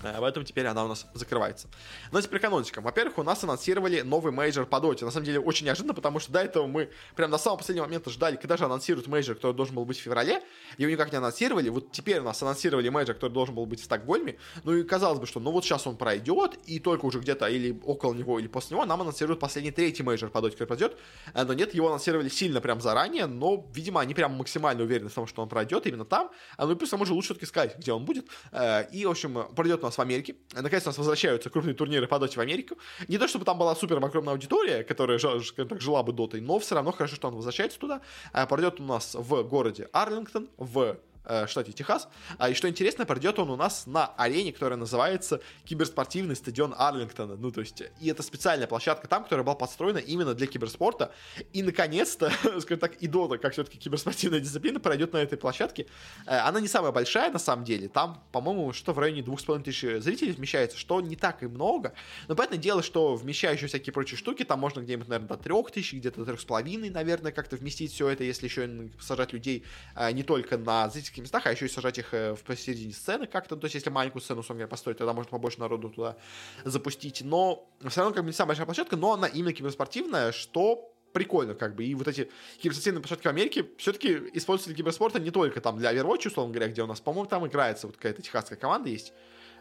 [0.03, 1.67] Э, поэтому теперь она у нас закрывается.
[2.11, 2.83] Но теперь к анонсикам.
[2.83, 5.05] Во-первых, у нас анонсировали новый мейджор по доте.
[5.05, 8.09] На самом деле очень неожиданно, потому что до этого мы прям до самого последнего момента
[8.09, 10.41] ждали, когда же анонсируют мейджор, который должен был быть в феврале.
[10.77, 11.69] Его никак не анонсировали.
[11.69, 14.37] Вот теперь у нас анонсировали мейджор, который должен был быть в Стокгольме.
[14.63, 17.79] Ну и казалось бы, что ну вот сейчас он пройдет, и только уже где-то или
[17.83, 20.97] около него, или после него нам анонсируют последний третий мейджор по доте, который пройдет.
[21.33, 25.13] Э, но нет, его анонсировали сильно прям заранее, но, видимо, они прям максимально уверены в
[25.13, 26.31] том, что он пройдет именно там.
[26.57, 28.27] А ну и плюс, а может лучше все-таки сказать, где он будет.
[28.51, 32.07] Э, и, в общем, пройдет у нас в Америке наконец-то у нас возвращаются крупные турниры
[32.07, 32.77] по доте в Америку.
[33.07, 36.75] Не то, чтобы там была супер огромная аудитория, которая так, жила бы дотой, но все
[36.75, 38.01] равно хорошо, что он возвращается туда.
[38.33, 42.07] А пройдет у нас в городе Арлингтон, в э, штате Техас.
[42.37, 47.35] А, и что интересно, пройдет он у нас на арене, которая называется киберспортивный стадион Арлингтона.
[47.35, 51.13] Ну, то есть, и это специальная площадка там, которая была построена именно для киберспорта.
[51.53, 55.87] И, наконец-то, скажем так, и Дота, как все-таки киберспортивная дисциплина, пройдет на этой площадке.
[56.25, 57.87] Э, она не самая большая, на самом деле.
[57.87, 61.93] Там, по-моему, что в районе 2,5 тысяч зрителей вмещается, что не так и много.
[62.27, 65.53] Но, понятное дело, что вмещая еще всякие прочие штуки, там можно где-нибудь, наверное, до 3
[65.73, 69.63] тысяч, где-то до 3,5, наверное, как-то вместить все это, если еще сажать людей
[69.95, 72.93] э, не только на зрительские зрительских местах, а еще и сажать их э, в посередине
[72.93, 73.55] сцены как-то.
[73.55, 76.17] То есть, если маленькую сцену, условно говоря, построить, тогда можно побольше народу туда
[76.63, 77.21] запустить.
[77.23, 81.55] Но все равно как бы не самая большая площадка, но она именно киберспортивная, что прикольно,
[81.55, 81.83] как бы.
[81.83, 85.93] И вот эти киберспортивные площадки в Америке все-таки используются для киберспорта не только там для
[85.93, 89.13] Overwatch, условно говоря, где у нас, по-моему, там играется вот какая-то техасская команда есть.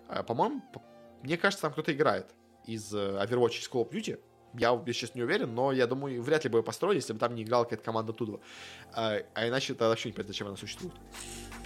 [0.08, 0.62] А, по-моему,
[1.22, 2.26] мне кажется, там кто-то играет
[2.66, 4.18] из э, Overwatch, из Call of Duty.
[4.54, 7.18] Я, я сейчас не уверен, но я думаю, вряд ли бы ее построили, если бы
[7.18, 8.40] там не играла какая-то команда оттуда.
[8.92, 10.94] А, а иначе тогда вообще не понятно, зачем она существует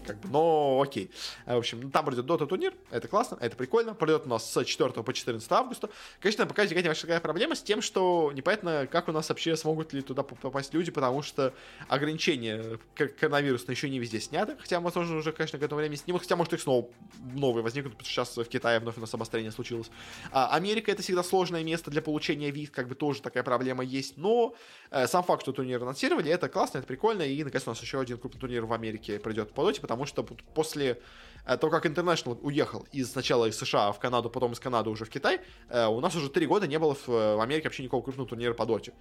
[0.05, 1.11] как бы, но окей.
[1.47, 3.95] В общем, там пройдет Dota турнир, это классно, это прикольно.
[3.95, 5.91] Пройдет у нас с 4 по 14 августа.
[6.21, 10.03] Конечно, пока возникает большая проблема с тем, что непонятно, как у нас вообще смогут ли
[10.03, 11.53] туда попасть люди, потому что
[11.89, 16.37] ограничения коронавирусные еще не везде сняты, хотя, возможно, уже, конечно, к этому времени снимут, хотя,
[16.37, 16.89] может, их снова
[17.35, 19.91] новые возникнут, потому что сейчас в Китае вновь у нас обострение случилось.
[20.31, 24.17] А Америка это всегда сложное место для получения виз, как бы тоже такая проблема есть,
[24.17, 24.55] но
[24.91, 28.01] э, сам факт, что турнир анонсировали, это классно, это прикольно, и, наконец, у нас еще
[28.01, 30.25] один крупный турнир в Америке пройдет по доте, потому потому что
[30.55, 31.01] после
[31.47, 35.05] э, того, как International уехал из сначала из США в Канаду, потом из Канады уже
[35.05, 38.29] в Китай, э, у нас уже три года не было в, Америке вообще никакого крупного
[38.29, 38.93] турнира по доте.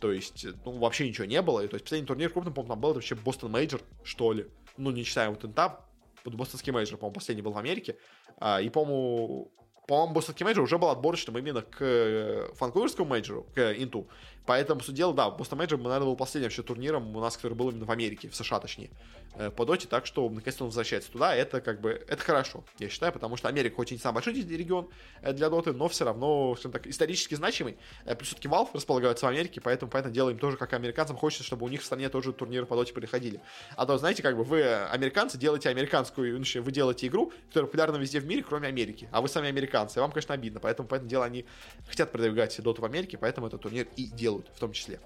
[0.00, 1.60] То есть, ну, вообще ничего не было.
[1.60, 4.46] И, то есть, последний турнир крупный, по-моему, там был вообще Бостон Мейджор, что ли.
[4.76, 5.86] Ну, не считая вот Инта,
[6.24, 7.96] бостонский мейджор, по-моему, последний был в Америке.
[8.38, 9.52] А, и, по-моему,
[9.90, 14.08] по-моему, бостонский мейджор уже был отборочным именно к э, ванкуверскому мейджору, к Инту.
[14.46, 17.70] Поэтому, суть дела, да, Бостон Мейджор, наверное, был последним вообще турниром у нас, который был
[17.70, 18.90] именно в Америке, в США, точнее,
[19.29, 22.88] э, по доте, так что, наконец-то он возвращается туда, это как бы, это хорошо, я
[22.88, 24.88] считаю, потому что Америка хоть и не самый большой регион
[25.22, 29.26] э, для доты, но все равно, скажем так, исторически значимый, э, плюс все-таки Valve располагается
[29.26, 32.08] в Америке, поэтому, понятное дело, тоже, как и американцам, хочется, чтобы у них в стране
[32.08, 33.40] тоже турниры по доте проходили.
[33.76, 37.96] А то, знаете, как бы вы, американцы, делаете американскую, ну, вы делаете игру, которая популярна
[37.96, 41.08] везде в мире, кроме Америки, а вы сами американцы, и вам, конечно, обидно, поэтому, поэтому
[41.08, 41.46] дело, они
[41.88, 45.00] хотят продвигать доту в Америке, поэтому этот турнир и делают, в том числе.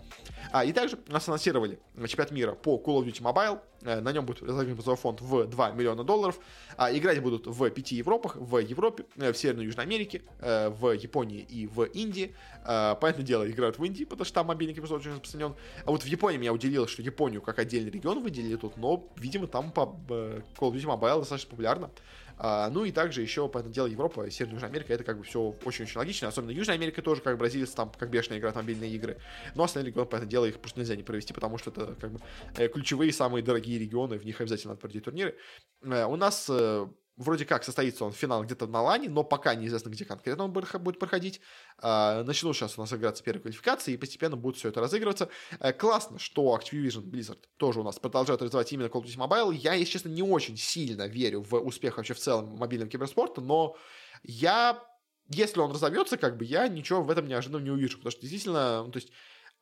[0.51, 3.61] А, и также нас анонсировали чемпионат мира по Call of Duty Mobile.
[3.85, 6.39] Э, на нем будет разыгран фонд в 2 миллиона долларов.
[6.77, 8.37] А, играть будут в пяти Европах.
[8.37, 12.35] В Европе, э, в Северной и Южной Америке, э, в Японии и в Индии.
[12.65, 15.55] Понятное дело, играют в Индии, потому что там мобильный киберспорт очень распространен.
[15.85, 19.49] А вот в Японии меня удивило, что Японию как отдельный регион выделили тут, но, видимо,
[19.49, 21.91] там по Call of Duty Mobile достаточно популярно.
[22.37, 25.25] А, ну и также еще, по этому делу, Европа, Северная Южная Америка, это как бы
[25.25, 26.29] все очень-очень логично.
[26.29, 29.19] Особенно Южная Америка тоже, как бразильцы, там как бешеные играют мобильные игры.
[29.55, 32.13] Но остальные регионы, по этому делу, их просто нельзя не провести, потому что это как
[32.13, 32.21] бы
[32.57, 35.37] э, ключевые, самые дорогие регионы, в них обязательно надо проводить турниры.
[35.83, 36.87] Э, у нас э,
[37.17, 40.99] Вроде как состоится он финал где-то на Лане, но пока неизвестно, где конкретно он будет
[40.99, 41.41] проходить.
[41.79, 45.29] А, начнут сейчас у нас играться первые квалификации, и постепенно будет все это разыгрываться.
[45.61, 49.55] А, классно, что Activision Blizzard тоже у нас продолжает развивать именно Call of Duty Mobile.
[49.55, 53.77] Я, если честно, не очень сильно верю в успех вообще в целом мобильного киберспорта, но
[54.25, 54.83] я,
[55.29, 58.83] если он разовьется, как бы, я ничего в этом неожиданно не увижу, потому что действительно,
[58.83, 59.13] ну, то есть,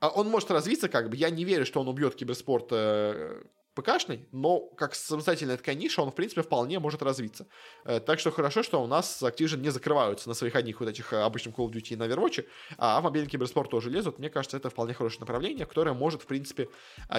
[0.00, 3.42] он может развиться, как бы, я не верю, что он убьет киберспорт э,
[3.74, 7.46] ПКшный, но как самостоятельная такая ниша, он, в принципе, вполне может развиться.
[7.84, 11.12] Э, так что хорошо, что у нас Activision не закрываются на своих одних вот этих
[11.12, 12.44] э, обычных Call of Duty и на Overwatch,
[12.78, 14.18] а в мобильный киберспорт тоже лезут.
[14.18, 16.68] Мне кажется, это вполне хорошее направление, которое может, в принципе,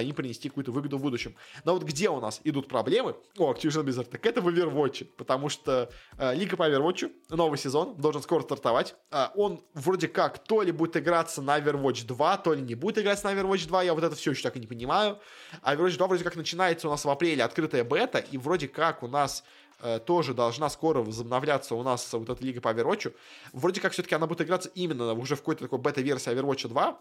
[0.00, 1.36] им принести какую-то выгоду в будущем.
[1.64, 5.48] Но вот где у нас идут проблемы у Activision Blizzard, так это в Overwatch, потому
[5.48, 8.94] что э, Лига по Overwatch, новый сезон, должен скоро стартовать.
[9.10, 12.98] Э, он вроде как то ли будет играться на Overwatch 2, то ли не будет
[12.98, 15.18] играться на Overwatch 2, я вот это все еще так и не понимаю.
[15.62, 19.02] А Overwatch 2 вроде как начинается у нас в апреле открытая бета, и вроде как
[19.02, 19.44] у нас
[19.80, 23.14] э, тоже должна скоро возобновляться у нас вот эта лига по Overwatch.
[23.52, 27.00] Вроде как все-таки она будет играться именно уже в какой-то такой бета-версии Overwatch 2.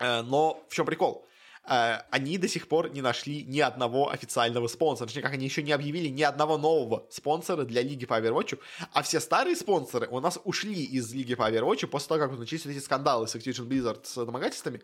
[0.00, 1.26] Э, но в чем прикол?
[1.66, 5.08] Э, они до сих пор не нашли ни одного официального спонсора.
[5.08, 8.58] Точнее, как они еще не объявили ни одного нового спонсора для Лиги по Overwatch.
[8.92, 12.66] А все старые спонсоры у нас ушли из Лиги по Overwatch после того, как начались
[12.66, 14.82] эти скандалы с Activision Blizzard с домогательствами.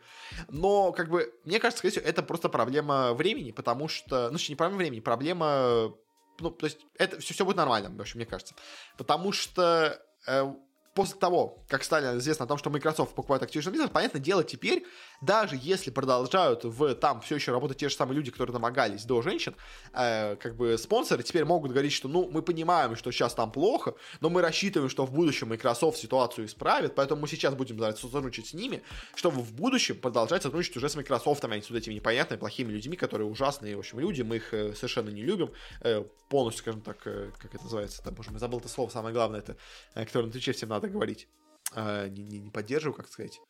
[0.49, 4.31] Но, как бы, мне кажется, скорее всего, это просто проблема времени, потому что...
[4.31, 5.95] Ну, не проблема времени, проблема...
[6.39, 8.55] Ну, то есть, это все, все будет нормально, в общем, мне кажется.
[8.97, 10.55] Потому что э,
[10.95, 14.85] после того, как стали известно о том, что Microsoft покупает Activision Blizzard, понятное дело, теперь,
[15.21, 19.21] даже если продолжают в там все еще работать те же самые люди, которые домогались до
[19.23, 19.55] женщин,
[19.93, 23.95] э, как бы спонсоры теперь могут говорить, что, ну, мы понимаем, что сейчас там плохо,
[24.21, 28.55] но мы рассчитываем, что в будущем Microsoft ситуацию исправит, поэтому мы сейчас будем сотрудничать с
[28.55, 28.83] ними,
[29.15, 32.73] чтобы в будущем продолжать сотрудничать уже с Microsoft, а не с вот этими непонятными, плохими
[32.73, 35.53] людьми, которые ужасные, в общем, люди, мы их э, совершенно не любим,
[35.83, 39.15] э, полностью, скажем так, э, как это называется, да, боже мой, забыл это слово, самое
[39.15, 39.57] главное, это,
[39.95, 41.29] которое на Твиче всем надо говорить.
[41.77, 43.41] Не, не, не поддерживаю, как сказать.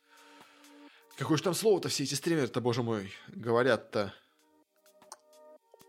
[1.21, 4.15] Какое же там слово-то все эти стримеры-то, боже мой, говорят-то.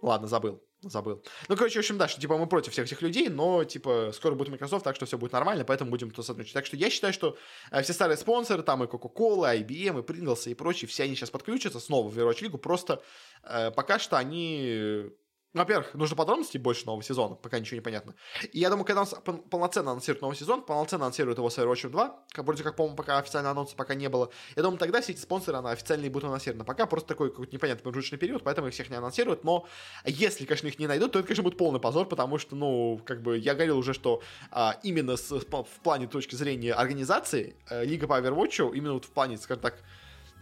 [0.01, 0.61] Ладно, забыл.
[0.81, 1.23] Забыл.
[1.47, 4.35] Ну, короче, в общем, да, что, типа, мы против всех этих людей, но, типа, скоро
[4.35, 6.55] будет Microsoft, так что все будет нормально, поэтому будем тут сотрудничать.
[6.55, 7.37] Так что я считаю, что
[7.71, 11.15] э, все старые спонсоры, там и Coca-Cola, и IBM, и Pringles, и прочие, все они
[11.15, 13.01] сейчас подключатся снова в Overwatch League, просто
[13.43, 15.05] э, пока что они
[15.53, 18.15] во-первых, нужно подробностей больше нового сезона, пока ничего не понятно.
[18.53, 22.25] И я думаю, когда он полноценно анонсирует новый сезон, полноценно анонсирует его с Overwatch 2,
[22.31, 25.19] как, вроде как, по-моему, пока официально анонса пока не было, я думаю, тогда все эти
[25.19, 26.63] спонсоры она официально будут анонсированы.
[26.63, 29.67] Пока просто такой какой-то непонятный промежуточный период, поэтому их всех не анонсируют, но
[30.05, 33.21] если, конечно, их не найдут, то это, конечно, будет полный позор, потому что, ну, как
[33.21, 34.21] бы, я говорил уже, что
[34.51, 39.09] а, именно с, в плане точки зрения организации а, Лига по Overwatch, именно вот в
[39.09, 39.83] плане, скажем так,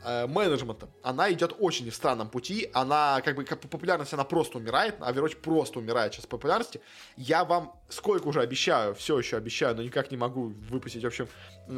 [0.03, 4.23] э, менеджмента, она идет очень в странном пути, она как бы как по популярности она
[4.23, 6.81] просто умирает, а Overwatch просто умирает сейчас по популярности.
[7.17, 11.27] Я вам сколько уже обещаю, все еще обещаю, но никак не могу выпустить, в общем,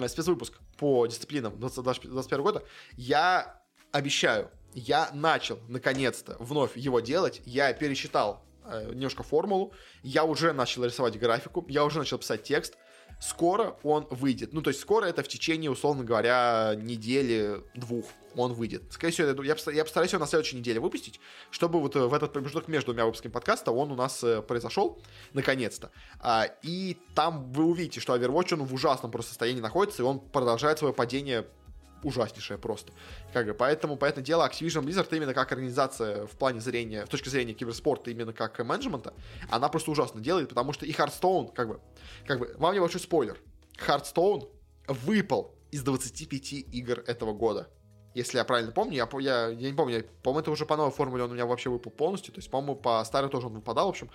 [0.07, 2.63] спецвыпуск по дисциплинам 2021 года.
[2.95, 3.61] Я
[3.91, 10.85] обещаю, я начал наконец-то вновь его делать, я пересчитал э, немножко формулу, я уже начал
[10.85, 12.77] рисовать графику, я уже начал писать текст,
[13.19, 14.53] скоро он выйдет.
[14.53, 18.05] Ну, то есть скоро это в течение, условно говоря, недели-двух
[18.35, 18.83] он выйдет.
[18.91, 22.33] Скорее всего, я, я постараюсь его на следующей неделе выпустить, чтобы вот э, в этот
[22.33, 25.01] промежуток между двумя выпусками подкаста он у нас э, произошел,
[25.33, 25.91] наконец-то.
[26.19, 30.19] А, и там вы увидите, что Overwatch, он в ужасном просто состоянии находится, и он
[30.19, 31.45] продолжает свое падение
[32.03, 32.93] ужаснейшая просто.
[33.33, 37.29] Как бы, поэтому, поэтому дело Activision Blizzard именно как организация в плане зрения, с точки
[37.29, 39.13] зрения киберспорта, именно как менеджмента,
[39.49, 41.81] она просто ужасно делает, потому что и Hearthstone, как бы,
[42.25, 43.37] как бы, вам небольшой спойлер,
[43.87, 44.49] Hearthstone
[44.87, 47.69] выпал из 25 игр этого года.
[48.13, 51.23] Если я правильно помню, я, я, я не помню, по-моему, это уже по новой формуле
[51.23, 53.89] он у меня вообще выпал полностью, то есть, по-моему, по старой тоже он выпадал, в
[53.91, 54.09] общем,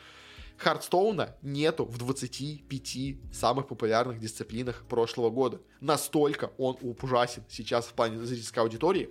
[0.59, 5.61] Хардстоуна нету в 25 самых популярных дисциплинах прошлого года.
[5.81, 9.11] Настолько он ужасен сейчас в плане зрительской аудитории,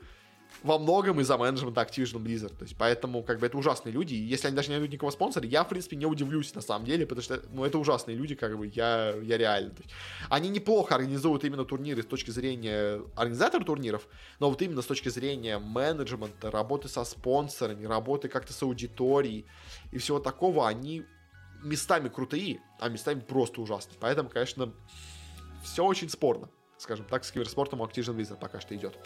[0.64, 2.56] во многом из-за менеджмента Activision Blizzard.
[2.56, 4.14] То есть, поэтому, как бы, это ужасные люди.
[4.16, 6.86] И если они даже не найдут никакого спонсора, я, в принципе, не удивлюсь, на самом
[6.86, 9.72] деле, потому что, ну, это ужасные люди, как бы, я, я реально.
[9.72, 9.94] То есть,
[10.30, 14.08] они неплохо организуют именно турниры с точки зрения организатора турниров,
[14.40, 19.46] но вот именно с точки зрения менеджмента, работы со спонсорами, работы как-то с аудиторией
[19.92, 21.06] и всего такого, они
[21.64, 23.98] местами крутые, а местами просто ужасные.
[24.00, 24.74] Поэтому, конечно,
[25.64, 26.50] все очень спорно.
[26.78, 28.98] Скажем так, с киберспортом у Activision Blizzard пока что идет.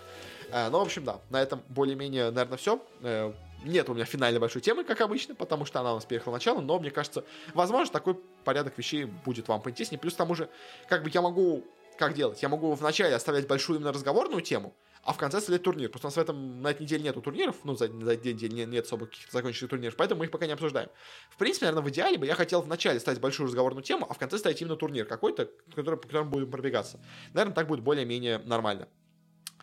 [0.51, 2.83] Э, ну, в общем, да, на этом более-менее, наверное, все.
[3.01, 3.31] Э,
[3.63, 6.61] нет у меня финальной большой темы, как обычно, потому что она у нас переехала начало,
[6.61, 7.23] но мне кажется,
[7.53, 9.99] возможно, такой порядок вещей будет вам поинтереснее.
[9.99, 10.49] Плюс к тому же,
[10.87, 11.63] как бы я могу
[11.99, 12.41] как делать?
[12.41, 14.73] Я могу вначале оставлять большую именно разговорную тему,
[15.03, 15.89] а в конце следует турнир.
[15.89, 18.69] Просто у нас в этом, на этой неделе нету турниров, ну, за, за день нет,
[18.69, 20.89] нет особо каких-то законченных турниров, поэтому мы их пока не обсуждаем.
[21.29, 24.17] В принципе, наверное, в идеале бы я хотел вначале ставить большую разговорную тему, а в
[24.17, 26.99] конце ставить именно турнир какой-то, который, по которому будем пробегаться.
[27.33, 28.87] Наверное, так будет более-менее нормально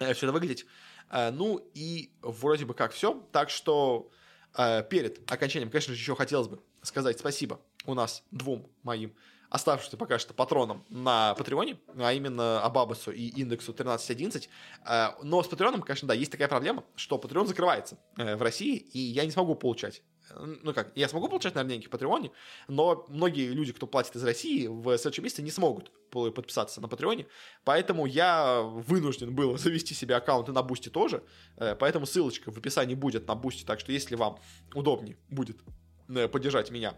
[0.01, 0.67] э, все это выглядеть.
[1.11, 3.23] Э, ну и вроде бы как все.
[3.33, 4.11] Так что
[4.57, 9.15] э, перед окончанием, конечно же, еще хотелось бы сказать спасибо у нас двум моим
[9.51, 14.49] оставшимся пока что патронам на Патреоне, а именно Абабасу и Индексу 1311.
[14.87, 18.77] Э, но с Патреоном, конечно, да, есть такая проблема, что Патреон закрывается э, в России,
[18.77, 20.03] и я не смогу получать.
[20.41, 22.33] Ну как, я смогу получать, наверное, деньги в Патреоне,
[22.67, 27.27] но многие люди, кто платит из России, в следующем месяце не смогут подписаться на Патреоне,
[27.65, 31.23] поэтому я вынужден был завести себе аккаунты на Бусти тоже,
[31.57, 34.39] э, поэтому ссылочка в описании будет на Бусти, так что если вам
[34.75, 35.59] удобнее будет
[36.33, 36.95] поддержать меня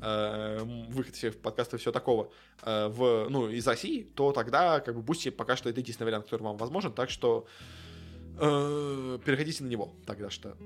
[0.00, 2.30] выход всех подкастов и всего такого
[2.62, 6.24] э, в, ну, из России, то тогда как бы Бусти пока что это единственный вариант,
[6.24, 7.46] который вам возможен, так что
[8.38, 10.56] переходите на него тогда что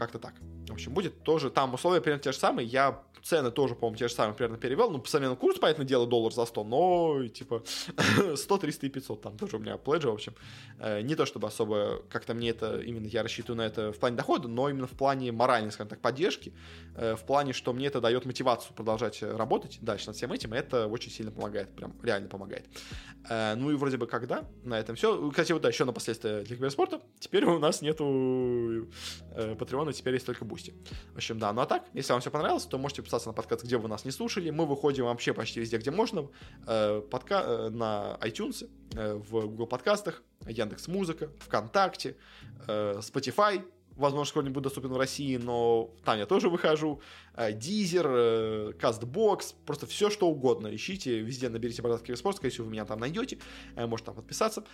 [0.00, 0.34] как-то так.
[0.66, 2.66] В общем, будет тоже там условия примерно те же самые.
[2.66, 4.90] Я цены тоже, по-моему, те же самые примерно перевел.
[4.90, 7.62] Ну, по современному курсу, понятное дело, доллар за 100, но, типа,
[8.34, 10.34] 100, 300 и 500 там тоже у меня пледжи, в общем.
[10.78, 14.16] Э, не то, чтобы особо как-то мне это, именно я рассчитываю на это в плане
[14.16, 16.54] дохода, но именно в плане моральной, скажем так, поддержки,
[16.96, 20.86] э, в плане, что мне это дает мотивацию продолжать работать дальше над всем этим, это
[20.86, 22.64] очень сильно помогает, прям реально помогает.
[23.28, 25.30] Э, ну и вроде бы когда, на этом все.
[25.30, 27.00] Кстати, вот да, еще на последствия для киберспорта.
[27.18, 28.88] Теперь у нас нету
[29.58, 30.74] Патреона, теперь есть только Бусти.
[31.12, 33.64] В общем, да, ну а так, если вам все понравилось, то можете подписаться на подкаст,
[33.64, 34.50] где бы вы нас не слушали.
[34.50, 36.28] Мы выходим вообще почти везде, где можно.
[36.66, 37.42] Э, подка...
[37.46, 42.16] Э, на iTunes, э, в Google подкастах, Яндекс Музыка, ВКонтакте,
[42.66, 43.64] Spotify,
[44.00, 47.00] возможно, скоро не будет доступен в России, но там я тоже выхожу.
[47.52, 50.74] Дизер, Кастбокс, просто все, что угодно.
[50.74, 53.38] Ищите, везде наберите Бородатский Киберспорт, скорее всего, вы меня там найдете,
[53.76, 54.64] можете там подписаться.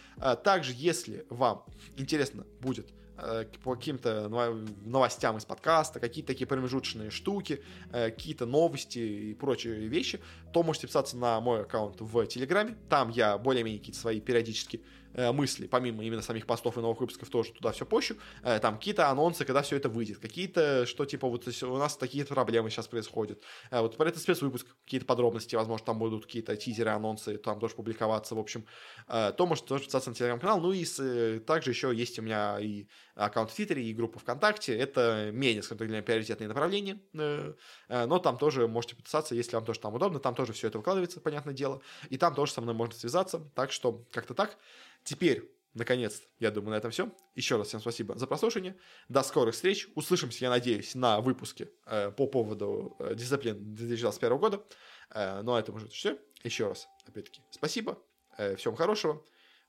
[0.42, 1.64] Также, если вам
[1.96, 4.28] интересно будет Э, по каким-то
[4.84, 10.20] новостям из подкаста, какие-то такие промежуточные штуки, э, какие-то новости и прочие вещи,
[10.52, 12.76] то можете писаться на мой аккаунт в Телеграме.
[12.90, 17.30] Там я более-менее какие-то свои периодически Э, мысли, помимо именно самих постов и новых выпусков,
[17.30, 18.16] тоже туда все пощу.
[18.42, 22.34] Э, там какие-то анонсы, когда все это выйдет, какие-то, что типа вот у нас такие-то
[22.34, 23.42] проблемы сейчас происходят.
[23.70, 27.74] Э, вот про этот спецвыпуск какие-то подробности, возможно, там будут какие-то тизеры, анонсы, там тоже
[27.74, 28.66] публиковаться, в общем.
[29.06, 30.60] То можете тоже подписаться на телеграм-канал.
[30.60, 34.76] Ну и с, также еще есть у меня и аккаунт в Твиттере, и группа ВКонтакте.
[34.76, 37.00] Это менее, скажем так, для меня приоритетные направления.
[37.12, 40.18] Но там тоже можете подписаться, если вам тоже там удобно.
[40.18, 41.80] Там тоже все это выкладывается, понятное дело.
[42.10, 43.40] И там тоже со мной можно связаться.
[43.54, 44.58] Так что как-то так.
[45.06, 47.12] Теперь, наконец, я думаю, на этом все.
[47.36, 48.76] Еще раз всем спасибо за прослушивание.
[49.08, 49.88] До скорых встреч.
[49.94, 54.64] Услышимся, я надеюсь, на выпуске э, по поводу э, дисциплин 2021 года.
[55.10, 56.18] Э, ну, а это может все.
[56.42, 58.02] Еще раз, опять-таки, спасибо.
[58.36, 59.24] Э, всем хорошего.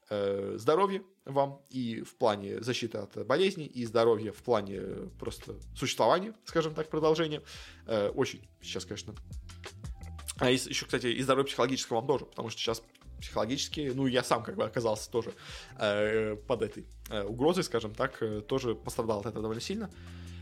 [0.10, 4.82] Э, здоровья вам и в плане защиты от болезней, и здоровья в плане
[5.20, 7.44] просто существования, скажем так, продолжения.
[7.86, 9.14] Э, очень сейчас, конечно,
[10.40, 12.84] а еще, кстати, и здоровья психологического вам тоже, потому что сейчас
[13.20, 15.34] психологически, ну, я сам как бы оказался тоже
[15.78, 19.90] э, под этой э, угрозой, скажем так, э, тоже пострадал от этого довольно сильно.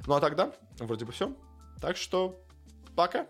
[0.08, 1.34] Ну, а тогда вроде бы все.
[1.82, 2.40] Так что
[2.96, 3.28] пока.